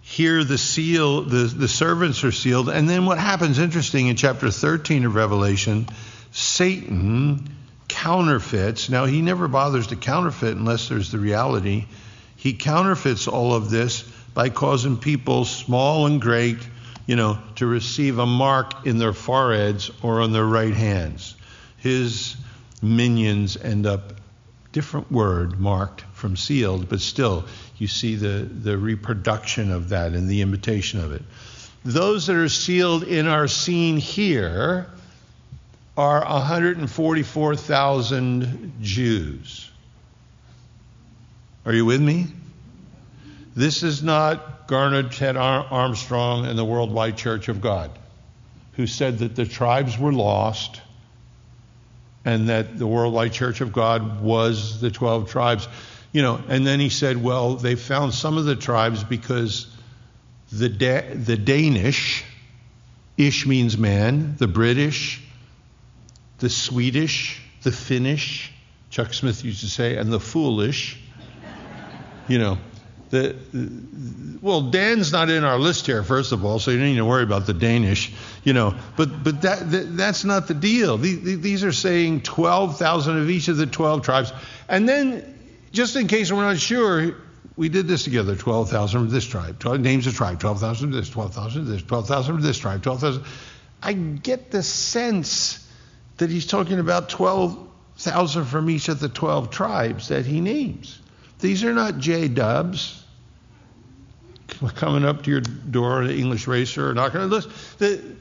Here, 0.01 0.43
the 0.43 0.57
seal, 0.57 1.21
the, 1.23 1.45
the 1.45 1.67
servants 1.67 2.23
are 2.23 2.31
sealed. 2.31 2.69
And 2.69 2.89
then 2.89 3.05
what 3.05 3.17
happens, 3.17 3.57
interesting, 3.57 4.07
in 4.07 4.15
chapter 4.15 4.51
13 4.51 5.05
of 5.05 5.15
Revelation, 5.15 5.87
Satan 6.31 7.49
counterfeits. 7.87 8.89
Now, 8.89 9.05
he 9.05 9.21
never 9.21 9.47
bothers 9.47 9.87
to 9.87 9.95
counterfeit 9.95 10.57
unless 10.57 10.89
there's 10.89 11.11
the 11.11 11.19
reality. 11.19 11.85
He 12.35 12.53
counterfeits 12.53 13.27
all 13.27 13.53
of 13.53 13.69
this 13.69 14.03
by 14.33 14.49
causing 14.49 14.97
people, 14.97 15.45
small 15.45 16.05
and 16.07 16.19
great, 16.19 16.57
you 17.05 17.15
know, 17.15 17.39
to 17.55 17.65
receive 17.65 18.19
a 18.19 18.25
mark 18.25 18.85
in 18.85 18.97
their 18.97 19.13
foreheads 19.13 19.91
or 20.01 20.21
on 20.21 20.31
their 20.31 20.45
right 20.45 20.73
hands. 20.73 21.35
His 21.77 22.35
minions 22.81 23.57
end 23.57 23.85
up, 23.85 24.13
different 24.73 25.09
word, 25.11 25.59
marked 25.59 26.01
from 26.13 26.35
sealed, 26.35 26.89
but 26.89 26.99
still, 26.99 27.45
you 27.77 27.87
see 27.87 28.15
the, 28.15 28.49
the 28.49 28.75
reproduction 28.77 29.71
of 29.71 29.89
that 29.89 30.13
and 30.13 30.27
the 30.27 30.41
imitation 30.41 30.99
of 30.99 31.11
it. 31.13 31.21
Those 31.85 32.25
that 32.27 32.35
are 32.35 32.49
sealed 32.49 33.03
in 33.03 33.27
our 33.27 33.47
scene 33.47 33.97
here 33.97 34.87
are 35.95 36.25
144,000 36.25 38.73
Jews. 38.81 39.69
Are 41.65 41.73
you 41.73 41.85
with 41.85 42.01
me? 42.01 42.27
This 43.55 43.83
is 43.83 44.01
not 44.01 44.67
Garner 44.67 45.03
Ted 45.03 45.37
Armstrong 45.37 46.47
and 46.47 46.57
the 46.57 46.65
Worldwide 46.65 47.15
Church 47.15 47.47
of 47.47 47.61
God, 47.61 47.91
who 48.73 48.87
said 48.87 49.19
that 49.19 49.35
the 49.35 49.45
tribes 49.45 49.99
were 49.99 50.11
lost 50.11 50.81
and 52.25 52.49
that 52.49 52.77
the 52.77 52.87
Worldwide 52.87 53.33
Church 53.33 53.61
of 53.61 53.73
God 53.73 54.21
was 54.21 54.79
the 54.79 54.91
12 54.91 55.29
tribes. 55.29 55.67
You 56.11 56.21
know, 56.21 56.41
and 56.47 56.65
then 56.65 56.79
he 56.79 56.89
said, 56.89 57.21
well, 57.21 57.55
they 57.55 57.75
found 57.75 58.13
some 58.13 58.37
of 58.37 58.45
the 58.45 58.55
tribes 58.55 59.03
because 59.03 59.67
the, 60.51 60.69
da- 60.69 61.13
the 61.13 61.37
Danish, 61.37 62.23
ish 63.17 63.45
means 63.45 63.77
man, 63.77 64.35
the 64.37 64.47
British, 64.47 65.21
the 66.37 66.49
Swedish, 66.49 67.41
the 67.63 67.71
Finnish, 67.71 68.51
Chuck 68.89 69.13
Smith 69.13 69.43
used 69.43 69.61
to 69.61 69.69
say, 69.69 69.97
and 69.97 70.13
the 70.13 70.19
foolish, 70.19 70.99
you 72.27 72.37
know, 72.37 72.59
the, 73.13 73.35
well, 74.41 74.61
Dan's 74.71 75.11
not 75.11 75.29
in 75.29 75.43
our 75.43 75.59
list 75.59 75.85
here, 75.85 76.01
first 76.01 76.31
of 76.31 76.43
all, 76.43 76.57
so 76.57 76.71
you 76.71 76.77
don't 76.77 76.87
need 76.87 76.95
to 76.95 77.05
worry 77.05 77.21
about 77.21 77.45
the 77.45 77.53
Danish, 77.53 78.11
you 78.43 78.53
know. 78.53 78.73
But 78.97 79.23
but 79.23 79.43
that, 79.43 79.69
that 79.69 79.95
that's 79.95 80.25
not 80.25 80.47
the 80.47 80.55
deal. 80.55 80.97
These, 80.97 81.39
these 81.41 81.63
are 81.63 81.71
saying 81.71 82.21
12,000 82.21 83.19
of 83.19 83.29
each 83.29 83.49
of 83.49 83.57
the 83.57 83.67
12 83.67 84.01
tribes, 84.01 84.33
and 84.67 84.89
then 84.89 85.37
just 85.71 85.95
in 85.95 86.07
case 86.07 86.31
we're 86.31 86.41
not 86.41 86.57
sure, 86.57 87.15
we 87.55 87.69
did 87.69 87.87
this 87.87 88.03
together: 88.03 88.35
12,000 88.35 89.01
from 89.01 89.09
this 89.11 89.25
tribe, 89.25 89.59
12, 89.59 89.79
names 89.79 90.07
of 90.07 90.15
tribe, 90.15 90.39
12,000 90.39 90.89
from 90.89 90.99
this, 90.99 91.09
12,000 91.11 91.65
from 91.65 91.71
this, 91.71 91.83
12,000 91.83 92.33
from 92.33 92.43
this 92.43 92.57
tribe, 92.57 92.81
12,000. 92.81 93.23
I 93.83 93.93
get 93.93 94.49
the 94.49 94.63
sense 94.63 95.69
that 96.17 96.31
he's 96.31 96.47
talking 96.47 96.79
about 96.79 97.09
12,000 97.09 98.45
from 98.45 98.71
each 98.71 98.89
of 98.89 98.99
the 98.99 99.09
12 99.09 99.51
tribes 99.51 100.07
that 100.07 100.25
he 100.25 100.41
names. 100.41 100.99
These 101.41 101.63
are 101.63 101.73
not 101.73 101.99
J 101.99 102.27
dubs 102.27 103.02
coming 104.75 105.05
up 105.05 105.23
to 105.23 105.31
your 105.31 105.41
door, 105.41 106.05
the 106.05 106.15
English 106.15 106.47
racer, 106.47 106.93
knocking 106.93 107.21
on. 107.21 107.29
The, 107.29 108.15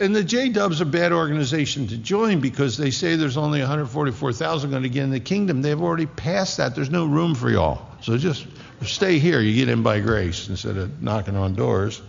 and 0.00 0.16
the 0.16 0.24
J 0.24 0.48
Dub's 0.48 0.80
a 0.80 0.86
bad 0.86 1.12
organization 1.12 1.88
to 1.88 1.98
join 1.98 2.40
because 2.40 2.78
they 2.78 2.90
say 2.90 3.16
there's 3.16 3.36
only 3.36 3.60
144,000 3.60 4.70
going 4.70 4.82
to 4.82 4.88
get 4.88 5.04
in 5.04 5.10
the 5.10 5.20
kingdom. 5.20 5.60
They've 5.60 5.78
already 5.80 6.06
passed 6.06 6.56
that. 6.56 6.74
There's 6.74 6.90
no 6.90 7.04
room 7.04 7.34
for 7.34 7.50
y'all. 7.50 7.86
So 8.00 8.16
just 8.16 8.46
stay 8.82 9.18
here. 9.18 9.40
You 9.40 9.54
get 9.54 9.68
in 9.68 9.82
by 9.82 10.00
grace 10.00 10.48
instead 10.48 10.78
of 10.78 11.02
knocking 11.02 11.36
on 11.36 11.54
doors. 11.54 12.00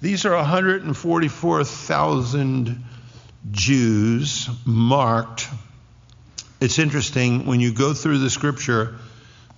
These 0.00 0.26
are 0.26 0.36
144,000 0.36 2.84
Jews 3.50 4.48
marked. 4.66 5.48
It's 6.60 6.78
interesting 6.78 7.46
when 7.46 7.60
you 7.60 7.72
go 7.72 7.94
through 7.94 8.18
the 8.18 8.30
scripture 8.30 8.96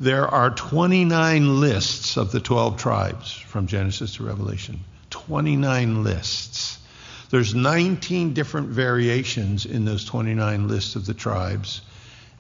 there 0.00 0.26
are 0.26 0.48
29 0.48 1.60
lists 1.60 2.16
of 2.16 2.32
the 2.32 2.40
12 2.40 2.78
tribes 2.78 3.32
from 3.32 3.66
Genesis 3.66 4.16
to 4.16 4.24
Revelation. 4.24 4.80
29 5.10 6.02
lists. 6.02 6.78
There's 7.28 7.54
19 7.54 8.32
different 8.32 8.70
variations 8.70 9.66
in 9.66 9.84
those 9.84 10.06
29 10.06 10.68
lists 10.68 10.96
of 10.96 11.04
the 11.04 11.12
tribes. 11.12 11.82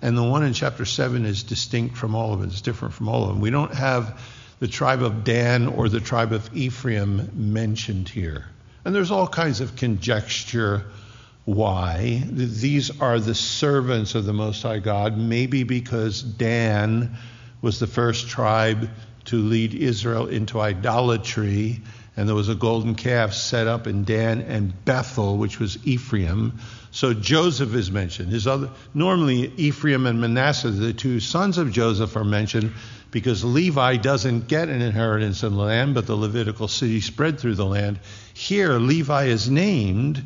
And 0.00 0.16
the 0.16 0.22
one 0.22 0.42
in 0.42 0.54
chapter 0.54 0.86
7 0.86 1.26
is 1.26 1.42
distinct 1.42 1.98
from 1.98 2.14
all 2.14 2.32
of 2.32 2.42
it. 2.42 2.46
It's 2.46 2.62
different 2.62 2.94
from 2.94 3.10
all 3.10 3.24
of 3.24 3.28
them. 3.28 3.40
We 3.40 3.50
don't 3.50 3.74
have 3.74 4.18
the 4.58 4.68
tribe 4.68 5.02
of 5.02 5.22
Dan 5.22 5.66
or 5.66 5.90
the 5.90 6.00
tribe 6.00 6.32
of 6.32 6.48
Ephraim 6.56 7.30
mentioned 7.34 8.08
here. 8.08 8.46
And 8.86 8.94
there's 8.94 9.10
all 9.10 9.28
kinds 9.28 9.60
of 9.60 9.76
conjecture 9.76 10.86
why. 11.44 12.22
These 12.26 13.02
are 13.02 13.20
the 13.20 13.34
servants 13.34 14.14
of 14.14 14.24
the 14.24 14.32
Most 14.32 14.62
High 14.62 14.78
God, 14.78 15.18
maybe 15.18 15.64
because 15.64 16.22
Dan 16.22 17.18
was 17.62 17.78
the 17.78 17.86
first 17.86 18.28
tribe 18.28 18.90
to 19.26 19.36
lead 19.36 19.74
Israel 19.74 20.26
into 20.26 20.60
idolatry. 20.60 21.80
And 22.16 22.28
there 22.28 22.36
was 22.36 22.48
a 22.48 22.54
golden 22.54 22.94
calf 22.94 23.32
set 23.32 23.66
up 23.66 23.86
in 23.86 24.04
Dan 24.04 24.40
and 24.40 24.84
Bethel, 24.84 25.36
which 25.36 25.58
was 25.58 25.78
Ephraim. 25.86 26.58
So 26.90 27.14
Joseph 27.14 27.74
is 27.74 27.90
mentioned. 27.90 28.30
His 28.30 28.46
other, 28.46 28.70
normally 28.94 29.52
Ephraim 29.56 30.06
and 30.06 30.20
Manasseh, 30.20 30.70
the 30.70 30.92
two 30.92 31.20
sons 31.20 31.56
of 31.56 31.72
Joseph, 31.72 32.16
are 32.16 32.24
mentioned 32.24 32.72
because 33.10 33.44
Levi 33.44 33.96
doesn't 33.96 34.48
get 34.48 34.68
an 34.68 34.82
inheritance 34.82 35.42
in 35.42 35.54
the 35.54 35.62
land, 35.62 35.94
but 35.94 36.06
the 36.06 36.16
Levitical 36.16 36.68
city 36.68 37.00
spread 37.00 37.38
through 37.38 37.54
the 37.54 37.64
land. 37.64 37.98
Here, 38.34 38.78
Levi 38.78 39.24
is 39.24 39.50
named 39.50 40.22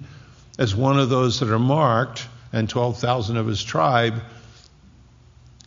as 0.58 0.74
one 0.74 0.98
of 0.98 1.08
those 1.08 1.40
that 1.40 1.50
are 1.50 1.58
marked, 1.58 2.26
and 2.52 2.68
12,000 2.68 3.36
of 3.36 3.46
his 3.46 3.62
tribe 3.62 4.22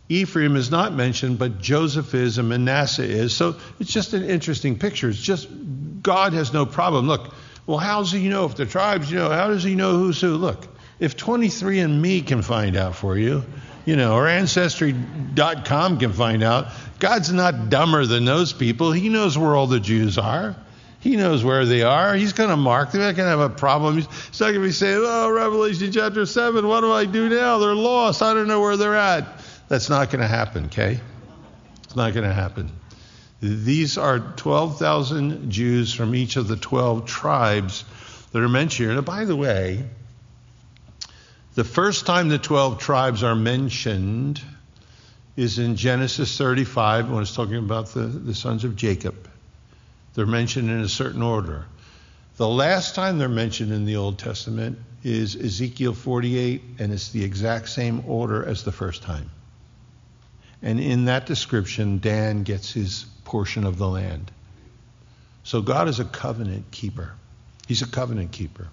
Ephraim 0.10 0.56
is 0.56 0.72
not 0.72 0.93
mentioned, 0.93 1.38
but 1.38 1.60
Joseph 1.60 2.13
is 2.13 2.38
and 2.38 2.48
Manasseh 2.48 3.04
is. 3.04 3.36
So 3.36 3.56
it's 3.80 3.91
just 3.91 4.13
an 4.13 4.24
interesting 4.24 4.80
picture. 4.80 5.10
It's 5.10 5.22
just 5.22 5.50
God 6.02 6.34
has 6.34 6.54
no 6.54 6.65
problem. 6.65 7.08
Look, 7.08 7.34
well, 7.65 7.78
how 7.78 8.00
does 8.00 8.12
he 8.12 8.30
know 8.30 8.46
if 8.46 8.56
the 8.56 8.65
tribes, 8.65 9.12
you 9.12 9.17
know, 9.17 9.30
how 9.30 9.48
does 9.48 9.63
he 9.63 9.76
know 9.76 9.98
who's 9.98 10.22
who? 10.22 10.36
Look, 10.36 10.67
If 11.00 11.15
23andMe 11.15 12.26
can 12.26 12.41
find 12.41 12.76
out 12.76 12.96
for 12.96 13.17
you, 13.17 13.43
you 13.86 13.96
know, 13.96 14.15
or 14.15 14.28
Ancestry.com 14.28 16.00
can 16.00 16.12
find 16.12 16.43
out, 16.43 16.67
God's 17.00 17.32
not 17.32 17.70
dumber 17.70 18.06
than 18.06 18.26
those 18.26 18.52
people. 18.52 18.91
He 18.91 19.10
knows 19.10 19.38
where 19.38 19.56
all 19.56 19.67
the 19.67 19.80
Jews 19.80 20.17
are. 20.17 20.56
He 21.00 21.15
knows 21.15 21.43
where 21.43 21.65
they 21.65 21.84
are. 21.84 22.15
He's 22.15 22.34
going 22.34 22.50
to 22.50 22.58
mark 22.58 22.91
them. 22.91 23.02
They're 23.02 23.13
going 23.13 23.32
to 23.32 23.38
have 23.38 23.52
a 23.52 23.54
problem. 23.54 23.98
He's 23.98 24.39
not 24.39 24.48
going 24.48 24.62
to 24.62 24.67
be 24.67 24.72
saying, 24.72 25.00
oh, 25.06 25.32
Revelation 25.32 25.91
chapter 25.91 26.26
7, 26.26 26.67
what 26.67 26.82
do 26.82 26.91
I 26.91 27.06
do 27.06 27.30
now? 27.30 27.60
They're 27.60 27.76
lost. 27.76 28.24
I 28.24 28.34
don't 28.34 28.48
know 28.48 28.60
where 28.60 28.76
they're 28.76 28.96
at. 28.96 29.37
That's 29.67 29.89
not 29.89 30.10
going 30.10 30.21
to 30.21 30.27
happen, 30.27 30.65
okay? 30.65 30.99
It's 31.84 31.95
not 31.95 32.13
going 32.13 32.27
to 32.27 32.34
happen. 32.34 32.71
These 33.41 33.97
are 33.97 34.19
12,000 34.19 35.51
Jews 35.51 35.93
from 35.93 36.15
each 36.15 36.38
of 36.38 36.47
the 36.47 36.56
12 36.56 37.06
tribes 37.06 37.84
that 38.32 38.41
are 38.41 38.49
mentioned 38.49 38.89
here. 38.89 38.97
And 38.97 39.06
by 39.06 39.25
the 39.25 39.36
way, 39.36 39.86
the 41.56 41.63
first 41.63 42.06
time 42.06 42.30
the 42.30 42.39
12 42.39 42.80
tribes 42.80 43.23
are 43.23 43.36
mentioned 43.36 44.41
is 45.36 45.60
in 45.60 45.75
Genesis 45.75 46.38
35 46.38 47.12
when 47.12 47.21
it's 47.21 47.36
talking 47.36 47.58
about 47.58 47.88
the, 47.88 48.01
the 48.01 48.34
sons 48.34 48.63
of 48.63 48.75
Jacob. 48.75 49.30
They're 50.15 50.25
mentioned 50.25 50.69
in 50.71 50.80
a 50.80 50.89
certain 50.89 51.21
order. 51.21 51.65
The 52.38 52.47
last 52.47 52.95
time 52.95 53.17
they're 53.17 53.30
mentioned 53.30 53.71
in 53.71 53.86
the 53.86 53.97
Old 53.97 54.17
Testament 54.17 54.80
is 55.03 55.36
Ezekiel 55.36 55.93
48, 55.93 56.62
and 56.80 56.91
it's 56.91 57.10
the 57.10 57.23
exact 57.23 57.69
same 57.69 58.03
order 58.08 58.43
as 58.43 58.63
the 58.63 58.71
first 58.71 59.03
time. 59.03 59.30
And 60.62 60.80
in 60.80 61.06
that 61.06 61.26
description, 61.26 62.00
Dan 62.00 62.43
gets 62.43 62.72
his 62.72 63.06
portion 63.26 63.63
of 63.63 63.78
the 63.78 63.88
land. 63.88 64.32
So 65.43 65.62
God 65.62 65.88
is 65.88 66.00
a 66.00 66.06
covenant 66.06 66.72
keeper. 66.72 67.13
He's 67.67 67.82
a 67.82 67.88
covenant 67.88 68.32
keeper. 68.32 68.67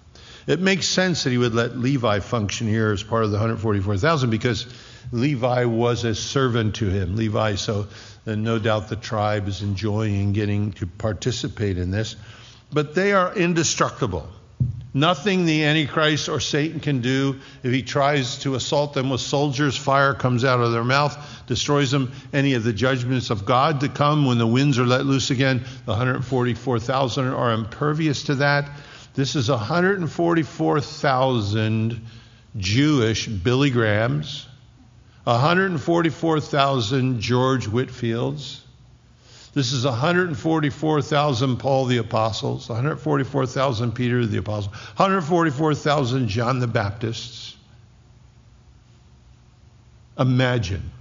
It 0.47 0.59
makes 0.59 0.87
sense 0.87 1.23
that 1.23 1.31
he 1.31 1.37
would 1.37 1.53
let 1.53 1.77
Levi 1.77 2.19
function 2.19 2.67
here 2.67 2.91
as 2.91 3.03
part 3.03 3.23
of 3.23 3.31
the 3.31 3.37
144,000 3.37 4.29
because 4.29 4.67
Levi 5.11 5.65
was 5.65 6.03
a 6.03 6.15
servant 6.15 6.75
to 6.75 6.89
him. 6.89 7.15
Levi, 7.15 7.55
so 7.55 7.87
no 8.25 8.59
doubt 8.59 8.89
the 8.89 8.95
tribe 8.95 9.47
is 9.47 9.61
enjoying 9.61 10.33
getting 10.33 10.71
to 10.73 10.87
participate 10.87 11.77
in 11.77 11.91
this. 11.91 12.15
But 12.71 12.95
they 12.95 13.13
are 13.13 13.33
indestructible. 13.35 14.27
Nothing 14.95 15.45
the 15.45 15.63
Antichrist 15.65 16.29
or 16.29 16.39
Satan 16.39 16.79
can 16.79 17.01
do 17.01 17.41
if 17.63 17.73
he 17.73 17.83
tries 17.83 18.37
to 18.39 18.55
assault 18.55 18.93
them 18.93 19.09
with 19.09 19.19
soldiers, 19.19 19.75
fire 19.75 20.13
comes 20.13 20.45
out 20.45 20.61
of 20.61 20.71
their 20.71 20.85
mouth, 20.85 21.43
destroys 21.47 21.91
them. 21.91 22.13
Any 22.31 22.53
of 22.53 22.63
the 22.63 22.71
judgments 22.71 23.29
of 23.29 23.45
God 23.45 23.81
to 23.81 23.89
come 23.89 24.25
when 24.25 24.37
the 24.37 24.47
winds 24.47 24.79
are 24.79 24.85
let 24.85 25.05
loose 25.05 25.31
again, 25.31 25.65
the 25.85 25.91
144,000 25.91 27.27
are 27.27 27.51
impervious 27.51 28.23
to 28.23 28.35
that. 28.35 28.71
This 29.15 29.35
is 29.35 29.49
144,000 29.49 32.01
Jewish 32.55 33.27
Billy 33.27 33.71
Grahams 33.71 34.47
144,000 35.25 37.19
George 37.19 37.67
Whitefields. 37.67 38.64
This 39.55 39.71
is 39.71 39.85
144,000 39.85 41.57
Paul 41.57 41.85
the 41.85 41.97
Apostles, 41.97 42.67
144,000 42.67 43.93
Peter 43.93 44.25
the 44.25 44.37
Apostle, 44.37 44.73
144,000 44.97 46.27
John 46.27 46.59
the 46.59 46.67
Baptists. 46.67 47.55
Imagine. 50.19 50.91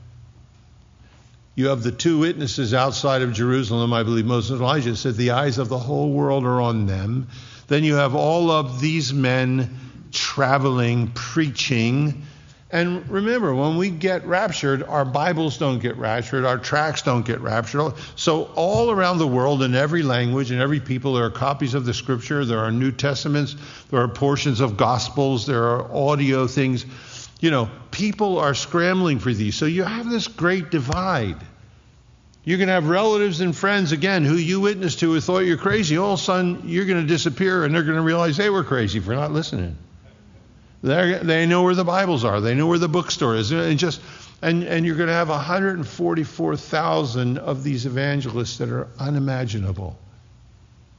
You 1.57 1.69
have 1.69 1.83
the 1.83 1.90
two 1.90 2.21
witnesses 2.21 2.73
outside 2.73 3.23
of 3.23 3.33
Jerusalem, 3.33 3.93
I 3.93 4.05
believe 4.05 4.25
Moses 4.25 4.53
and 4.53 4.61
Elijah 4.61 4.95
said 4.95 5.17
the 5.17 5.33
eyes 5.33 5.59
of 5.59 5.69
the 5.69 5.79
whole 5.79 6.12
world 6.12 6.45
are 6.45 6.61
on 6.61 6.87
them. 6.87 7.27
Then 7.67 7.83
you 7.83 7.97
have 7.97 8.14
all 8.14 8.53
of 8.53 8.81
these 8.81 9.12
men 9.12 9.79
traveling, 10.12 11.09
preaching, 11.09 12.25
and 12.75 13.09
remember, 13.09 13.55
when 13.55 13.77
we 13.77 13.89
get 13.89 14.27
raptured, 14.27 14.83
our 14.83 15.05
Bibles 15.05 15.59
don't 15.59 15.79
get 15.79 15.97
raptured, 15.97 16.45
our 16.45 16.59
tracts 16.59 17.03
don't 17.03 17.25
get 17.25 17.41
raptured. 17.41 17.93
So, 18.17 18.51
all 18.57 18.91
around 18.91 19.19
the 19.19 19.29
world, 19.29 19.63
in 19.63 19.77
every 19.77 20.03
language, 20.03 20.51
in 20.51 20.61
every 20.61 20.81
people, 20.81 21.15
there 21.15 21.25
are 21.25 21.31
copies 21.31 21.75
of 21.75 21.85
the 21.85 21.95
Scripture, 21.95 22.45
there 22.45 22.59
are 22.59 22.73
New 22.73 22.91
Testaments, 22.91 23.55
there 23.93 24.01
are 24.01 24.09
portions 24.09 24.59
of 24.59 24.77
Gospels, 24.77 25.47
there 25.47 25.63
are 25.63 25.89
audio 25.95 26.49
things. 26.49 26.85
You 27.39 27.53
know, 27.53 27.71
people 27.93 28.41
are 28.41 28.55
scrambling 28.55 29.21
for 29.21 29.33
these. 29.33 29.55
So, 29.55 29.67
you 29.67 29.85
have 29.85 30.11
this 30.11 30.27
great 30.27 30.73
divide. 30.73 31.39
You're 32.43 32.59
going 32.59 32.67
to 32.67 32.75
have 32.75 32.89
relatives 32.89 33.41
and 33.41 33.57
friends, 33.57 33.93
again, 33.93 34.25
who 34.25 34.35
you 34.35 34.59
witnessed 34.59 34.99
to 34.99 35.13
who 35.13 35.21
thought 35.21 35.47
you're 35.47 35.59
crazy. 35.59 35.97
All 35.97 36.15
of 36.15 36.19
a 36.19 36.23
sudden, 36.25 36.63
you're 36.65 36.87
going 36.87 37.01
to 37.01 37.07
disappear, 37.07 37.65
and 37.65 37.73
they're 37.73 37.85
going 37.85 37.99
to 37.99 38.03
realize 38.03 38.37
they 38.37 38.51
were 38.51 38.65
crazy 38.65 38.99
for 38.99 39.15
not 39.15 39.31
listening. 39.31 39.79
They're, 40.85 41.18
they 41.20 41.47
know 41.47 41.62
where 41.62 41.75
the 41.75 41.83
Bibles 41.83 42.25
are. 42.25 42.42
They 42.42 42.55
know 42.55 42.66
where 42.66 42.79
the 42.79 42.88
bookstore 42.88 43.37
is. 43.37 43.51
And 43.53 43.79
just 43.79 44.03
and, 44.42 44.62
and 44.64 44.85
you're 44.85 44.97
going 44.97 45.09
to 45.09 45.14
have 45.14 45.31
144,000 45.31 47.38
of 47.38 47.64
these 47.64 47.87
evangelists 47.87 48.59
that 48.59 48.68
are 48.68 48.88
unimaginable, 48.99 49.99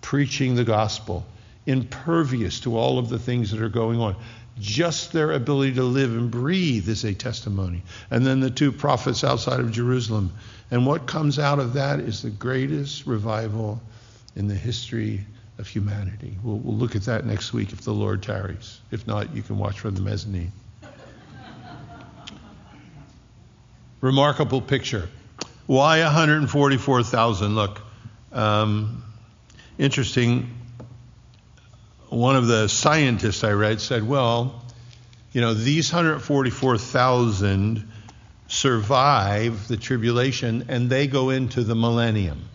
preaching 0.01 0.55
the 0.55 0.63
gospel, 0.63 1.23
impervious 1.67 2.61
to 2.61 2.75
all 2.75 2.97
of 2.97 3.09
the 3.09 3.19
things 3.19 3.51
that 3.51 3.61
are 3.61 3.69
going 3.69 3.99
on. 3.99 4.15
Just 4.59 5.13
their 5.13 5.33
ability 5.33 5.75
to 5.75 5.83
live 5.83 6.11
and 6.11 6.31
breathe 6.31 6.89
is 6.89 7.03
a 7.03 7.13
testimony. 7.13 7.83
And 8.09 8.25
then 8.25 8.39
the 8.39 8.49
two 8.49 8.71
prophets 8.71 9.23
outside 9.23 9.59
of 9.59 9.71
Jerusalem. 9.71 10.33
And 10.71 10.87
what 10.87 11.05
comes 11.05 11.37
out 11.37 11.59
of 11.59 11.73
that 11.73 11.99
is 11.99 12.23
the 12.23 12.31
greatest 12.31 13.05
revival 13.05 13.79
in 14.35 14.47
the 14.47 14.55
history 14.55 15.27
of 15.57 15.67
humanity. 15.67 16.37
We'll, 16.43 16.57
we'll 16.57 16.75
look 16.75 16.95
at 16.95 17.03
that 17.03 17.25
next 17.25 17.53
week 17.53 17.71
if 17.71 17.81
the 17.81 17.93
Lord 17.93 18.23
tarries. 18.23 18.79
If 18.91 19.07
not, 19.07 19.35
you 19.35 19.41
can 19.41 19.57
watch 19.57 19.79
from 19.79 19.95
the 19.95 20.01
mezzanine. 20.01 20.51
Remarkable 24.01 24.61
picture. 24.61 25.09
Why 25.65 26.03
144,000? 26.03 27.55
Look, 27.55 27.81
um, 28.31 29.03
interesting. 29.77 30.53
One 32.09 32.35
of 32.35 32.47
the 32.47 32.67
scientists 32.67 33.43
I 33.43 33.51
read 33.51 33.81
said, 33.81 34.07
well, 34.07 34.61
you 35.31 35.41
know, 35.41 35.53
these 35.53 35.91
144,000 35.91 37.91
survive 38.47 39.67
the 39.67 39.77
tribulation 39.77 40.65
and 40.69 40.89
they 40.89 41.07
go 41.07 41.29
into 41.29 41.63
the 41.63 41.75
millennium. 41.75 42.47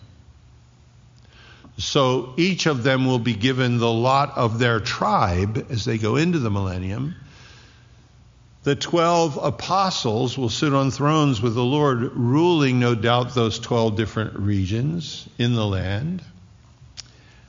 So 1.81 2.35
each 2.37 2.67
of 2.67 2.83
them 2.83 3.07
will 3.07 3.19
be 3.19 3.33
given 3.33 3.79
the 3.79 3.91
lot 3.91 4.37
of 4.37 4.59
their 4.59 4.81
tribe 4.81 5.67
as 5.71 5.87
they 5.87 5.97
go 5.97 6.17
into 6.17 6.39
the 6.39 6.51
millennium. 6.51 7.15
The 8.65 8.77
12 8.77 9.39
apostles 9.43 10.37
will 10.37 10.51
sit 10.51 10.75
on 10.75 10.91
thrones 10.91 11.41
with 11.41 11.55
the 11.55 11.65
Lord, 11.65 12.15
ruling, 12.15 12.79
no 12.81 12.95
doubt, 12.95 13.35
those 13.35 13.59
12 13.59 13.97
different 13.97 14.39
regions 14.39 15.27
in 15.39 15.55
the 15.55 15.65
land. 15.65 16.23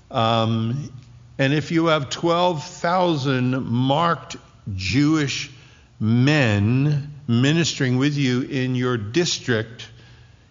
Um, 0.10 0.90
and 1.38 1.54
if 1.54 1.72
you 1.72 1.88
have 1.88 2.10
12,000 2.10 3.66
marked 3.66 4.38
Jewish 4.74 5.52
men 6.00 7.14
ministering 7.28 7.98
with 7.98 8.16
you 8.16 8.44
in 8.44 8.76
your 8.76 8.96
district, 8.96 9.90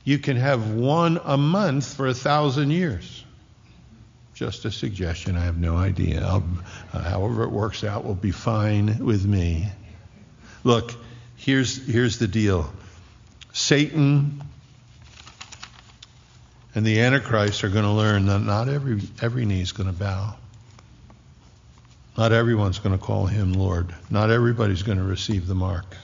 you 0.05 0.19
can 0.19 0.37
have 0.37 0.71
one 0.71 1.19
a 1.25 1.39
month 1.39 1.95
for 1.95 2.07
a 2.07 2.15
thousand 2.15 2.73
years. 2.73 3.25
Just 4.41 4.65
a 4.65 4.71
suggestion. 4.71 5.37
I 5.37 5.45
have 5.45 5.59
no 5.59 5.77
idea. 5.77 6.25
Uh, 6.25 6.99
however 6.99 7.43
it 7.43 7.51
works 7.51 7.85
out 7.85 8.07
will 8.07 8.15
be 8.15 8.31
fine 8.31 9.05
with 9.05 9.23
me. 9.27 9.69
Look, 10.65 10.95
here's, 11.37 11.87
here's 11.87 12.19
the 12.19 12.27
deal 12.27 12.73
Satan 13.53 14.43
and 16.75 16.87
the 16.87 17.01
Antichrist 17.01 17.65
are 17.65 17.69
going 17.69 17.85
to 17.85 17.91
learn 17.91 18.25
that 18.29 18.39
not 18.39 18.71
every, 18.71 19.03
every 19.21 19.45
knee 19.45 19.61
is 19.61 19.73
going 19.73 19.93
to 19.93 19.99
bow. 19.99 20.37
Not 22.17 22.33
everyone's 22.33 22.79
going 22.79 22.99
to 22.99 23.05
call 23.05 23.27
him 23.27 23.53
Lord. 23.53 23.95
Not 24.09 24.31
everybody's 24.31 24.83
going 24.83 24.97
to 24.97 25.05
receive 25.05 25.49
the 25.49 25.55
mark. 25.55 25.95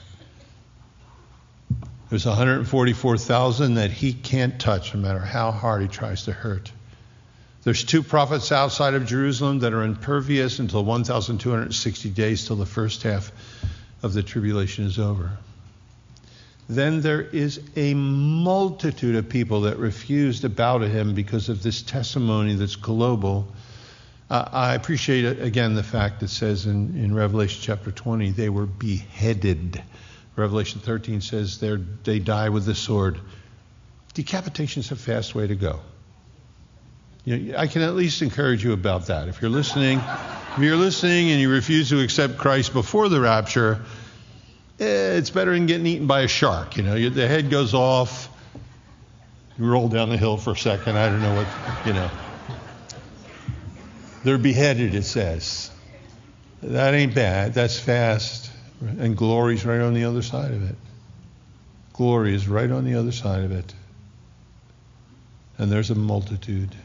There's 2.11 2.27
144,000 2.27 3.73
that 3.73 3.89
he 3.89 4.13
can't 4.13 4.59
touch 4.59 4.93
no 4.93 4.99
matter 4.99 5.21
how 5.21 5.51
hard 5.51 5.81
he 5.81 5.87
tries 5.87 6.25
to 6.25 6.33
hurt. 6.33 6.71
There's 7.67 7.83
two 7.83 8.01
prophets 8.01 8.53
outside 8.53 8.93
of 8.93 9.05
Jerusalem 9.05 9.59
that 9.59 9.73
are 9.73 9.83
impervious 9.83 10.59
until 10.59 10.85
1,260 10.85 12.09
days 12.11 12.47
till 12.47 12.55
the 12.55 12.65
first 12.65 13.03
half 13.03 13.29
of 14.01 14.13
the 14.13 14.23
tribulation 14.23 14.85
is 14.85 14.97
over. 14.97 15.31
Then 16.69 17.01
there 17.01 17.19
is 17.19 17.59
a 17.75 17.93
multitude 17.93 19.17
of 19.17 19.27
people 19.27 19.63
that 19.63 19.79
refuse 19.79 20.39
to 20.39 20.49
bow 20.49 20.77
to 20.77 20.87
him 20.87 21.13
because 21.13 21.49
of 21.49 21.61
this 21.61 21.81
testimony 21.81 22.55
that's 22.55 22.77
global. 22.77 23.49
Uh, 24.29 24.47
I 24.49 24.73
appreciate, 24.73 25.41
again, 25.41 25.75
the 25.75 25.83
fact 25.83 26.21
that 26.21 26.29
says 26.29 26.67
in, 26.67 26.97
in 26.97 27.13
Revelation 27.13 27.59
chapter 27.61 27.91
20, 27.91 28.31
they 28.31 28.47
were 28.47 28.65
beheaded. 28.65 29.83
Revelation 30.37 30.79
13 30.79 31.19
says 31.19 31.59
they 31.59 32.19
die 32.19 32.47
with 32.47 32.63
the 32.63 32.75
sword. 32.75 33.19
Decapitation 34.13 34.79
is 34.79 34.91
a 34.91 34.95
fast 34.95 35.35
way 35.35 35.47
to 35.47 35.55
go. 35.55 35.81
You 37.27 37.37
know, 37.37 37.57
I 37.57 37.67
can 37.67 37.81
at 37.81 37.93
least 37.93 38.21
encourage 38.21 38.63
you 38.63 38.71
about 38.71 39.07
that. 39.07 39.27
If 39.27 39.41
you're 39.41 39.51
listening, 39.51 39.99
If 40.57 40.63
you're 40.63 40.75
listening 40.75 41.29
and 41.29 41.39
you 41.39 41.51
refuse 41.51 41.89
to 41.89 41.99
accept 41.99 42.39
Christ 42.39 42.73
before 42.73 43.09
the 43.09 43.21
rapture, 43.21 43.79
eh, 44.79 45.17
it's 45.17 45.29
better 45.29 45.53
than 45.53 45.67
getting 45.67 45.85
eaten 45.85 46.07
by 46.07 46.21
a 46.21 46.27
shark. 46.27 46.77
You 46.77 46.83
know, 46.83 47.09
the 47.09 47.27
head 47.27 47.51
goes 47.51 47.75
off, 47.75 48.27
you 49.59 49.69
roll 49.69 49.87
down 49.87 50.09
the 50.09 50.17
hill 50.17 50.35
for 50.35 50.53
a 50.53 50.57
second. 50.57 50.97
I 50.97 51.09
don't 51.09 51.21
know 51.21 51.35
what, 51.35 51.85
you 51.85 51.93
know. 51.93 52.09
They're 54.23 54.39
beheaded, 54.39 54.95
it 54.95 55.03
says. 55.03 55.69
That 56.63 56.95
ain't 56.95 57.13
bad. 57.13 57.53
That's 57.53 57.79
fast. 57.79 58.49
And 58.81 59.15
glory's 59.15 59.63
right 59.63 59.81
on 59.81 59.93
the 59.93 60.05
other 60.05 60.23
side 60.23 60.53
of 60.53 60.67
it. 60.67 60.75
Glory 61.93 62.33
is 62.33 62.47
right 62.47 62.71
on 62.71 62.83
the 62.83 62.95
other 62.95 63.11
side 63.11 63.43
of 63.43 63.51
it. 63.51 63.75
And 65.59 65.71
there's 65.71 65.91
a 65.91 65.95
multitude. 65.95 66.75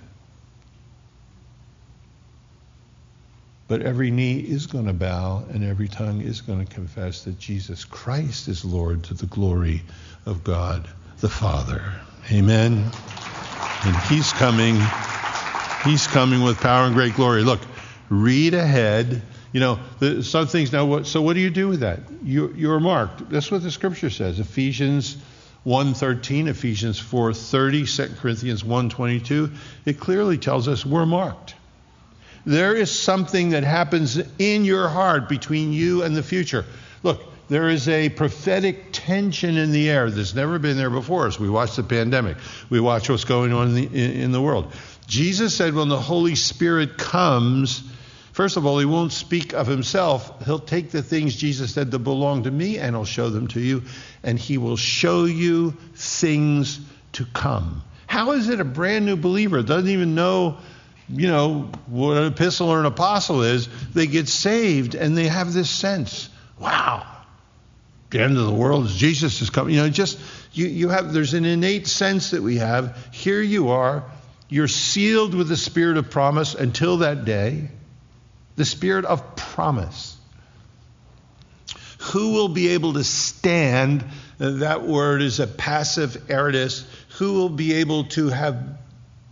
But 3.69 3.83
every 3.83 4.11
knee 4.11 4.39
is 4.39 4.67
going 4.67 4.87
to 4.87 4.93
bow 4.93 5.45
and 5.51 5.65
every 5.65 5.89
tongue 5.89 6.21
is 6.21 6.41
going 6.41 6.65
to 6.65 6.75
confess 6.75 7.25
that 7.25 7.39
Jesus 7.39 7.85
Christ 7.85 8.49
is 8.49 8.65
Lord 8.65 9.05
to 9.05 9.15
the 9.15 9.27
glory 9.27 9.83
of 10.27 10.45
God 10.45 10.89
the 11.21 11.29
Father. 11.29 11.83
Amen. 12.31 12.85
And 13.85 13.97
He's 14.09 14.33
coming. 14.33 14.77
He's 15.85 16.07
coming 16.07 16.43
with 16.43 16.59
power 16.59 16.85
and 16.85 16.95
great 16.95 17.15
glory. 17.15 17.43
Look, 17.43 17.61
read 18.11 18.55
ahead. 18.55 19.23
You 19.53 19.61
know, 19.61 19.79
the, 20.01 20.23
some 20.23 20.47
things 20.47 20.73
now. 20.73 20.85
What, 20.85 21.07
so 21.07 21.23
what 21.23 21.35
do 21.35 21.41
you 21.41 21.51
do 21.51 21.69
with 21.69 21.81
that? 21.81 22.01
You, 22.23 22.53
you're 22.57 22.81
marked. 22.81 23.31
That's 23.31 23.51
what 23.51 23.63
the 23.63 23.71
Scripture 23.71 24.11
says. 24.11 24.41
Ephesians 24.41 25.17
1:13, 25.65 26.49
Ephesians 26.49 27.01
4:30, 27.01 28.09
2 28.09 28.15
Corinthians 28.21 28.65
1:22. 28.65 29.55
It 29.85 30.01
clearly 30.01 30.39
tells 30.39 30.67
us 30.67 30.85
we're 30.85 31.07
marked. 31.07 31.55
There 32.45 32.75
is 32.75 32.91
something 32.91 33.51
that 33.51 33.65
happens 33.65 34.21
in 34.39 34.65
your 34.65 34.89
heart 34.89 35.29
between 35.29 35.73
you 35.73 36.03
and 36.03 36.17
the 36.17 36.23
future. 36.23 36.65
Look, 37.03 37.23
there 37.49 37.69
is 37.69 37.89
a 37.89 38.09
prophetic 38.09 38.93
tension 38.93 39.57
in 39.57 39.73
the 39.73 39.91
air 39.91 40.11
that's 40.11 40.35
never 40.35 40.59
been 40.59 40.77
there 40.77 40.91
before 40.91 41.27
us. 41.27 41.39
We 41.39 41.51
watch 41.51 41.77
the 41.77 41.83
pandemic. 41.83 42.37
We 42.71 42.81
watch 42.81 43.09
what's 43.09 43.25
going 43.25 43.53
on 43.53 43.69
in 43.69 43.75
the, 43.75 43.87
in, 43.87 44.11
in 44.23 44.33
the 44.33 44.41
world. 44.41 44.73
Jesus 45.07 45.55
said 45.55 45.75
when 45.75 45.89
the 45.89 46.01
Holy 46.01 46.35
Spirit 46.35 46.97
comes, 46.97 47.83
first 48.33 48.57
of 48.57 48.65
all, 48.65 48.79
he 48.79 48.87
won't 48.87 49.13
speak 49.13 49.53
of 49.53 49.67
himself. 49.67 50.45
He'll 50.45 50.59
take 50.59 50.91
the 50.91 51.03
things 51.03 51.37
Jesus 51.37 51.75
said 51.75 51.91
that 51.91 51.99
belong 51.99 52.45
to 52.45 52.51
me 52.51 52.79
and 52.79 52.97
he'll 52.97 53.05
show 53.05 53.29
them 53.29 53.49
to 53.49 53.61
you. 53.61 53.83
And 54.23 54.39
he 54.39 54.57
will 54.59 54.77
show 54.77 55.27
you 55.27 55.73
things 55.95 56.81
to 57.13 57.27
come. 57.35 57.83
How 58.07 58.33
is 58.33 58.49
it 58.49 58.61
a 58.61 58.65
brand 58.65 59.05
new 59.07 59.17
believer 59.17 59.63
doesn't 59.63 59.91
even 59.91 60.15
know 60.15 60.59
you 61.13 61.29
know, 61.29 61.71
what 61.87 62.17
an 62.17 62.33
epistle 62.33 62.71
or 62.71 62.81
an 62.81 62.87
apostle 62.87 63.43
is, 63.43 63.69
they 63.93 64.07
get 64.07 64.29
saved 64.29 64.95
and 64.95 65.17
they 65.17 65.29
have 65.29 65.53
this 65.53 65.69
sense, 65.69 66.31
wow, 66.59 67.07
the 68.11 68.23
end 68.23 68.39
of 68.39 68.47
the 68.47 68.53
world 68.53 68.87
is 68.87 68.95
Jesus 68.95 69.43
is 69.43 69.51
coming. 69.51 69.75
You 69.75 69.83
know, 69.83 69.89
just 69.91 70.19
you, 70.53 70.67
you 70.67 70.89
have 70.89 71.13
there's 71.13 71.35
an 71.35 71.45
innate 71.45 71.87
sense 71.87 72.31
that 72.31 72.43
we 72.43 72.57
have. 72.57 72.97
Here 73.13 73.43
you 73.43 73.71
are, 73.71 74.05
you're 74.49 74.69
sealed 74.69 75.35
with 75.35 75.49
the 75.49 75.57
spirit 75.57 75.97
of 75.97 76.11
promise 76.11 76.55
until 76.55 76.99
that 76.99 77.25
day. 77.25 77.69
The 78.57 78.65
spirit 78.65 79.05
of 79.05 79.37
promise. 79.37 80.17
Who 82.01 82.33
will 82.33 82.49
be 82.49 82.69
able 82.69 82.95
to 82.95 83.05
stand? 83.05 84.05
Uh, 84.39 84.51
that 84.59 84.83
word 84.83 85.23
is 85.23 85.41
a 85.41 85.47
passive 85.47 86.31
aorist. 86.31 86.87
Who 87.19 87.35
will 87.35 87.49
be 87.49 87.75
able 87.75 88.05
to 88.05 88.29
have 88.29 88.79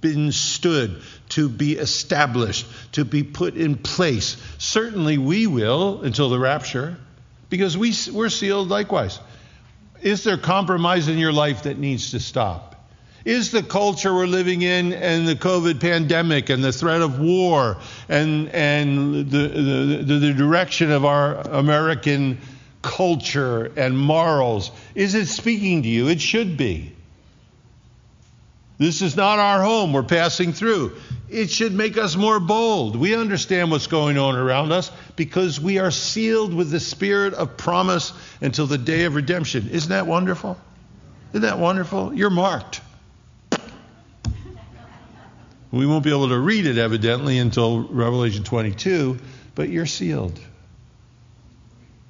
been 0.01 0.33
stood, 0.33 1.03
to 1.31 1.49
be 1.49 1.73
established, 1.75 2.67
to 2.93 3.05
be 3.05 3.23
put 3.23 3.55
in 3.55 3.77
place. 3.77 4.37
Certainly 4.59 5.19
we 5.19 5.47
will 5.47 6.03
until 6.03 6.31
the 6.31 6.39
rapture, 6.39 6.97
because 7.49 7.77
we, 7.77 7.93
we're 8.13 8.29
sealed 8.29 8.69
likewise. 8.69 9.19
Is 10.03 10.25
there 10.25 10.39
compromise 10.39 11.09
in 11.09 11.19
your 11.19 11.33
life 11.33 11.65
that 11.65 11.79
needs 11.79 12.13
to 12.13 12.21
stop? 12.21 12.67
Is 13.25 13.51
the 13.51 13.63
culture 13.63 14.15
we're 14.15 14.27
living 14.27 14.63
in 14.63 14.95
and 14.95 15.29
the 15.29 15.35
COVID 15.35 15.79
pandemic 15.79 16.49
and 16.49 16.65
the 16.65 16.73
threat 16.73 17.03
of 17.03 17.21
war 17.21 17.77
and, 18.09 18.49
and 18.49 19.31
the, 19.31 19.49
the, 20.05 20.19
the 20.19 20.33
direction 20.33 20.91
of 20.91 21.05
our 21.05 21.35
American 21.35 22.39
culture 22.83 23.71
and 23.77 23.99
morals, 23.99 24.71
is 24.95 25.15
it 25.15 25.27
speaking 25.27 25.83
to 25.83 25.89
you? 25.89 26.09
It 26.09 26.21
should 26.21 26.57
be. 26.57 26.93
This 28.81 29.03
is 29.03 29.15
not 29.15 29.39
our 29.39 29.63
home. 29.63 29.93
We're 29.93 30.03
passing 30.03 30.55
through. 30.55 30.97
It 31.29 31.51
should 31.51 31.75
make 31.75 31.99
us 31.99 32.17
more 32.17 32.41
bold. 32.41 32.97
We 32.97 33.15
understand 33.15 33.71
what's 33.71 33.87
going 33.87 34.17
on 34.17 34.37
around 34.37 34.73
us 34.73 34.91
because 35.17 35.61
we 35.61 35.79
are 35.79 35.91
sealed 35.91 36.55
with 36.55 36.71
the 36.71 36.81
spirit 36.81 37.35
of 37.35 37.59
promise 37.59 38.15
until 38.41 38.67
the 38.67 38.79
day 38.79 39.05
of 39.05 39.17
redemption. 39.17 39.69
Isn't 39.69 39.91
that 39.91 40.07
wonderful? 40.07 40.59
Isn't 41.33 41.43
that 41.43 41.59
wonderful? 41.59 42.15
You're 42.15 42.31
marked. 42.31 42.81
We 45.71 45.85
won't 45.85 46.03
be 46.03 46.11
able 46.11 46.31
to 46.31 46.39
read 46.39 46.65
it 46.65 46.79
evidently 46.79 47.37
until 47.37 47.83
Revelation 47.83 48.45
22, 48.45 49.19
but 49.55 49.69
you're 49.69 49.85
sealed. 49.85 50.41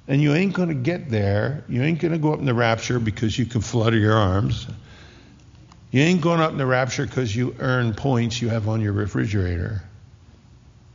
And 0.07 0.21
you 0.21 0.33
ain't 0.33 0.53
going 0.53 0.69
to 0.69 0.75
get 0.75 1.09
there. 1.09 1.65
You 1.67 1.83
ain't 1.83 1.99
going 1.99 2.13
to 2.13 2.17
go 2.17 2.31
up 2.31 2.39
in 2.39 2.45
the 2.45 2.53
rapture 2.53 2.97
because 2.97 3.37
you 3.37 3.45
can 3.45 3.59
flutter 3.59 3.97
your 3.97 4.15
arms. 4.15 4.67
You 5.91 6.01
ain't 6.03 6.21
going 6.21 6.39
up 6.39 6.51
in 6.51 6.57
the 6.57 6.65
rapture 6.65 7.05
because 7.05 7.35
you 7.35 7.53
earn 7.59 7.93
points 7.93 8.41
you 8.41 8.47
have 8.47 8.69
on 8.69 8.79
your 8.79 8.93
refrigerator. 8.93 9.83